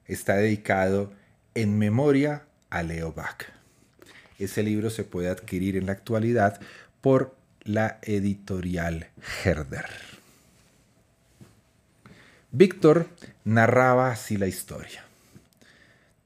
está 0.06 0.36
dedicado 0.36 1.12
en 1.54 1.78
memoria 1.78 2.46
a 2.70 2.82
Leo 2.82 3.12
Bach. 3.12 3.44
Ese 4.38 4.62
libro 4.62 4.90
se 4.90 5.04
puede 5.04 5.28
adquirir 5.28 5.76
en 5.76 5.86
la 5.86 5.92
actualidad 5.92 6.60
por 7.00 7.36
la 7.72 8.00
editorial 8.02 9.06
Herder. 9.44 9.86
Víctor 12.50 13.06
narraba 13.44 14.10
así 14.10 14.36
la 14.36 14.48
historia. 14.48 15.04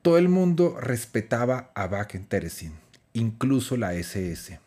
Todo 0.00 0.16
el 0.16 0.30
mundo 0.30 0.78
respetaba 0.80 1.70
a 1.74 1.86
Bach 1.86 2.14
en 2.14 2.24
Terezin, 2.24 2.72
incluso 3.12 3.76
la 3.76 3.92
SS. 3.92 4.58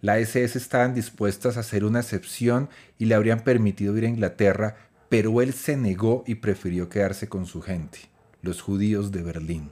La 0.00 0.18
SS 0.18 0.58
estaban 0.58 0.94
dispuestas 0.94 1.56
a 1.56 1.60
hacer 1.60 1.84
una 1.84 2.00
excepción 2.00 2.68
y 2.98 3.04
le 3.04 3.14
habrían 3.14 3.44
permitido 3.44 3.96
ir 3.96 4.04
a 4.04 4.08
Inglaterra, 4.08 4.76
pero 5.08 5.40
él 5.42 5.52
se 5.52 5.76
negó 5.76 6.24
y 6.26 6.36
prefirió 6.36 6.88
quedarse 6.88 7.28
con 7.28 7.46
su 7.46 7.62
gente, 7.62 8.00
los 8.42 8.62
judíos 8.62 9.12
de 9.12 9.22
Berlín. 9.22 9.70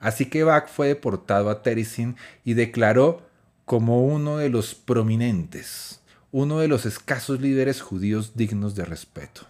Así 0.00 0.26
que 0.26 0.42
Bach 0.42 0.68
fue 0.68 0.88
deportado 0.88 1.50
a 1.50 1.62
Terezin 1.62 2.16
y 2.44 2.54
declaró 2.54 3.27
como 3.68 4.02
uno 4.06 4.38
de 4.38 4.48
los 4.48 4.74
prominentes, 4.74 6.00
uno 6.32 6.58
de 6.58 6.68
los 6.68 6.86
escasos 6.86 7.42
líderes 7.42 7.82
judíos 7.82 8.32
dignos 8.34 8.74
de 8.74 8.86
respeto. 8.86 9.42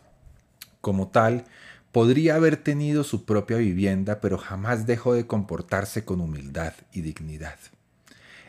Como 0.80 1.06
tal, 1.06 1.44
podría 1.92 2.34
haber 2.34 2.56
tenido 2.56 3.04
su 3.04 3.24
propia 3.24 3.58
vivienda, 3.58 4.20
pero 4.20 4.36
jamás 4.36 4.88
dejó 4.88 5.14
de 5.14 5.28
comportarse 5.28 6.04
con 6.04 6.20
humildad 6.20 6.72
y 6.92 7.02
dignidad. 7.02 7.60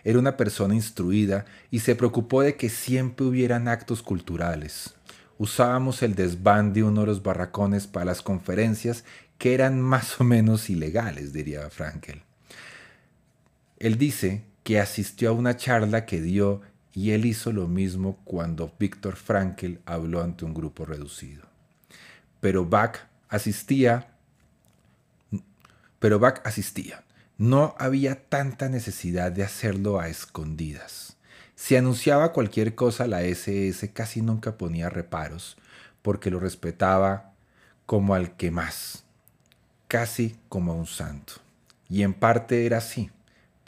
Era 0.04 0.18
una 0.18 0.38
persona 0.38 0.74
instruida 0.74 1.46
y 1.70 1.82
se 1.82 1.94
preocupó 1.94 2.42
de 2.42 2.56
que 2.56 2.70
siempre 2.70 3.28
hubieran 3.28 3.68
actos 3.68 4.02
culturales. 4.02 4.96
Usábamos 5.38 6.02
el 6.02 6.16
desván 6.16 6.74
de 6.74 6.82
uno 6.82 7.02
de 7.02 7.08
los 7.08 7.22
barracones 7.22 7.86
para 7.86 8.06
las 8.06 8.24
conferencias 8.24 9.04
que 9.38 9.54
eran 9.54 9.80
más 9.80 10.20
o 10.20 10.24
menos 10.24 10.68
ilegales, 10.72 11.32
diría 11.32 11.70
Frankel. 11.70 12.24
Él 13.78 14.00
dice 14.00 14.49
que 14.64 14.80
asistió 14.80 15.30
a 15.30 15.34
una 15.34 15.57
charla 15.57 16.05
que 16.05 16.22
dio 16.22 16.62
y 16.93 17.12
él 17.12 17.26
hizo 17.26 17.51
lo 17.51 17.68
mismo 17.68 18.18
cuando 18.24 18.74
Víctor 18.80 19.16
Frankl 19.16 19.76
habló 19.86 20.22
ante 20.22 20.45
un 20.45 20.53
grupo 20.53 20.86
reducido. 20.86 21.43
Pero 22.41 22.66
Bach 22.66 22.97
asistía, 23.30 24.16
pero 25.99 26.20
Bach 26.20 26.41
asistía. 26.43 27.03
No 27.38 27.76
había 27.80 28.28
tanta 28.28 28.68
necesidad 28.68 29.32
de 29.32 29.43
hacerlo 29.43 29.99
a 29.99 30.10
escondidas. 30.10 31.16
Si 31.55 31.76
anunciaba 31.76 32.34
cualquier 32.34 32.76
cosa, 32.76 33.07
la 33.07 33.22
SS 33.22 33.91
casi 33.93 34.22
nunca 34.22 34.57
ponía 34.57 34.89
reparos, 34.89 35.57
porque 36.01 36.32
lo 36.32 36.39
respetaba 36.39 37.34
como 37.86 38.14
al 38.14 38.36
que 38.36 38.51
más, 38.51 39.03
casi 39.88 40.38
como 40.49 40.74
a 40.74 40.76
un 40.76 40.86
santo. 40.86 41.34
Y 41.89 42.03
en 42.03 42.14
parte 42.14 42.66
era 42.66 42.78
así 42.80 43.10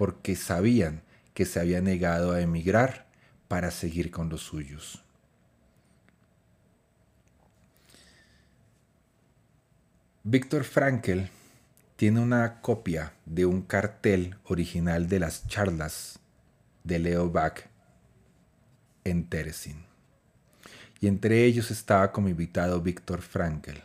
porque 0.01 0.35
sabían 0.35 1.03
que 1.35 1.45
se 1.45 1.59
había 1.59 1.79
negado 1.79 2.31
a 2.31 2.41
emigrar 2.41 3.05
para 3.47 3.69
seguir 3.69 4.09
con 4.09 4.29
los 4.29 4.41
suyos. 4.41 5.03
Víctor 10.23 10.63
Frankel 10.63 11.29
tiene 11.97 12.19
una 12.19 12.61
copia 12.61 13.13
de 13.27 13.45
un 13.45 13.61
cartel 13.61 14.37
original 14.45 15.07
de 15.07 15.19
las 15.19 15.47
charlas 15.47 16.17
de 16.83 16.97
Leo 16.97 17.29
Bach 17.29 17.67
en 19.03 19.29
Terezin. 19.29 19.85
Y 20.99 21.05
entre 21.05 21.45
ellos 21.45 21.69
estaba 21.69 22.11
como 22.11 22.27
invitado 22.27 22.81
Víctor 22.81 23.21
Frankel 23.21 23.83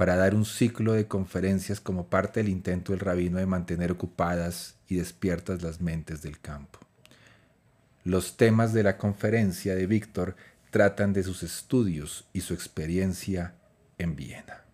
para 0.00 0.16
dar 0.16 0.34
un 0.34 0.46
ciclo 0.46 0.94
de 0.94 1.06
conferencias 1.06 1.78
como 1.78 2.06
parte 2.06 2.40
del 2.40 2.48
intento 2.48 2.92
del 2.92 3.00
rabino 3.00 3.36
de 3.36 3.44
mantener 3.44 3.92
ocupadas 3.92 4.76
y 4.88 4.94
despiertas 4.94 5.60
las 5.60 5.82
mentes 5.82 6.22
del 6.22 6.40
campo. 6.40 6.78
Los 8.02 8.38
temas 8.38 8.72
de 8.72 8.82
la 8.82 8.96
conferencia 8.96 9.74
de 9.74 9.86
Víctor 9.86 10.36
tratan 10.70 11.12
de 11.12 11.22
sus 11.22 11.42
estudios 11.42 12.24
y 12.32 12.40
su 12.40 12.54
experiencia 12.54 13.56
en 13.98 14.16
Viena. 14.16 14.64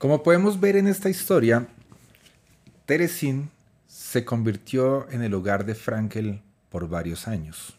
Como 0.00 0.22
podemos 0.22 0.58
ver 0.58 0.76
en 0.76 0.86
esta 0.86 1.10
historia, 1.10 1.66
Terezin 2.86 3.50
se 3.86 4.24
convirtió 4.24 5.06
en 5.10 5.20
el 5.20 5.34
hogar 5.34 5.66
de 5.66 5.74
Frankel 5.74 6.40
por 6.70 6.88
varios 6.88 7.28
años. 7.28 7.76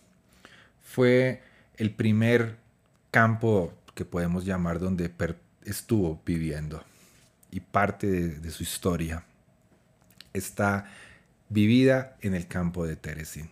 Fue 0.83 1.41
el 1.77 1.89
primer 1.89 2.57
campo 3.09 3.73
que 3.95 4.05
podemos 4.05 4.45
llamar 4.45 4.77
donde 4.77 5.11
estuvo 5.65 6.21
viviendo 6.23 6.83
y 7.49 7.59
parte 7.59 8.05
de, 8.05 8.51
su 8.51 8.61
historia 8.61 9.25
está 10.31 10.91
vivida 11.49 12.17
en 12.21 12.35
el 12.35 12.45
campo 12.47 12.85
de 12.85 12.97
Terezin. 12.97 13.49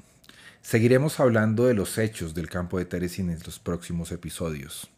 Seguiremos 0.62 1.20
hablando 1.20 1.66
de 1.66 1.74
los 1.74 1.98
hechos 1.98 2.36
del 2.36 2.48
campo 2.48 2.78
de 2.78 2.86
Terezin 2.86 3.32
en 3.32 3.40
los 3.44 3.58
próximos 3.58 4.12
episodios. 4.12 4.92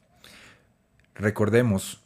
Recordemos 1.15 2.01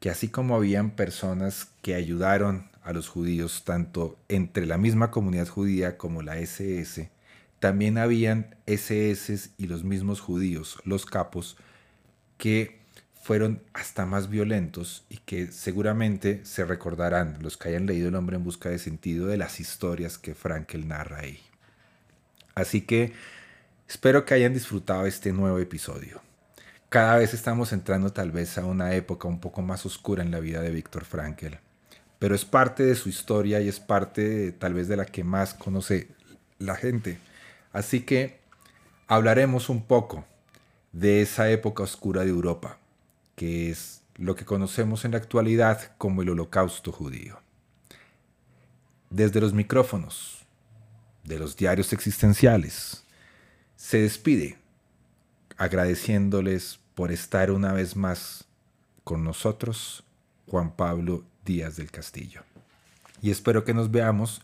que 0.00 0.10
así 0.10 0.28
como 0.28 0.56
habían 0.56 0.90
personas 0.90 1.68
que 1.82 1.94
ayudaron 1.94 2.70
a 2.82 2.92
los 2.92 3.08
judíos, 3.08 3.62
tanto 3.64 4.18
entre 4.28 4.66
la 4.66 4.78
misma 4.78 5.10
comunidad 5.10 5.46
judía 5.46 5.98
como 5.98 6.22
la 6.22 6.38
SS, 6.38 7.10
también 7.60 7.98
habían 7.98 8.56
SS 8.66 9.50
y 9.58 9.66
los 9.66 9.84
mismos 9.84 10.20
judíos, 10.20 10.78
los 10.84 11.04
capos, 11.04 11.58
que 12.38 12.80
fueron 13.20 13.62
hasta 13.74 14.06
más 14.06 14.30
violentos 14.30 15.04
y 15.10 15.18
que 15.18 15.52
seguramente 15.52 16.40
se 16.44 16.64
recordarán 16.64 17.36
los 17.42 17.58
que 17.58 17.68
hayan 17.68 17.84
leído 17.84 18.08
El 18.08 18.14
hombre 18.14 18.36
en 18.36 18.44
busca 18.44 18.70
de 18.70 18.78
sentido 18.78 19.26
de 19.26 19.36
las 19.36 19.60
historias 19.60 20.16
que 20.16 20.34
Frankel 20.34 20.88
narra 20.88 21.18
ahí. 21.18 21.38
Así 22.54 22.80
que 22.80 23.12
espero 23.86 24.24
que 24.24 24.32
hayan 24.32 24.54
disfrutado 24.54 25.04
este 25.04 25.32
nuevo 25.32 25.58
episodio. 25.58 26.22
Cada 26.90 27.18
vez 27.18 27.34
estamos 27.34 27.72
entrando 27.72 28.12
tal 28.12 28.32
vez 28.32 28.58
a 28.58 28.64
una 28.64 28.94
época 28.94 29.28
un 29.28 29.38
poco 29.38 29.62
más 29.62 29.86
oscura 29.86 30.24
en 30.24 30.32
la 30.32 30.40
vida 30.40 30.60
de 30.60 30.72
Víctor 30.72 31.04
Frankel, 31.04 31.60
pero 32.18 32.34
es 32.34 32.44
parte 32.44 32.82
de 32.82 32.96
su 32.96 33.08
historia 33.08 33.60
y 33.60 33.68
es 33.68 33.78
parte 33.78 34.50
tal 34.50 34.74
vez 34.74 34.88
de 34.88 34.96
la 34.96 35.04
que 35.04 35.22
más 35.22 35.54
conoce 35.54 36.08
la 36.58 36.74
gente. 36.74 37.20
Así 37.72 38.00
que 38.00 38.40
hablaremos 39.06 39.68
un 39.68 39.84
poco 39.84 40.24
de 40.90 41.22
esa 41.22 41.48
época 41.48 41.84
oscura 41.84 42.24
de 42.24 42.30
Europa, 42.30 42.78
que 43.36 43.70
es 43.70 44.02
lo 44.16 44.34
que 44.34 44.44
conocemos 44.44 45.04
en 45.04 45.12
la 45.12 45.18
actualidad 45.18 45.92
como 45.96 46.22
el 46.22 46.30
holocausto 46.30 46.90
judío. 46.90 47.40
Desde 49.10 49.40
los 49.40 49.52
micrófonos 49.52 50.44
de 51.22 51.38
los 51.38 51.56
diarios 51.56 51.92
existenciales, 51.92 53.04
se 53.76 54.02
despide 54.02 54.59
agradeciéndoles 55.60 56.80
por 56.94 57.12
estar 57.12 57.50
una 57.50 57.74
vez 57.74 57.94
más 57.94 58.46
con 59.04 59.22
nosotros, 59.24 60.04
Juan 60.46 60.74
Pablo 60.74 61.22
Díaz 61.44 61.76
del 61.76 61.90
Castillo. 61.90 62.42
Y 63.20 63.30
espero 63.30 63.62
que 63.62 63.74
nos 63.74 63.90
veamos 63.90 64.40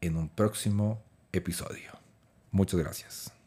en 0.00 0.16
un 0.16 0.28
próximo 0.28 1.00
episodio. 1.32 1.92
Muchas 2.50 2.80
gracias. 2.80 3.37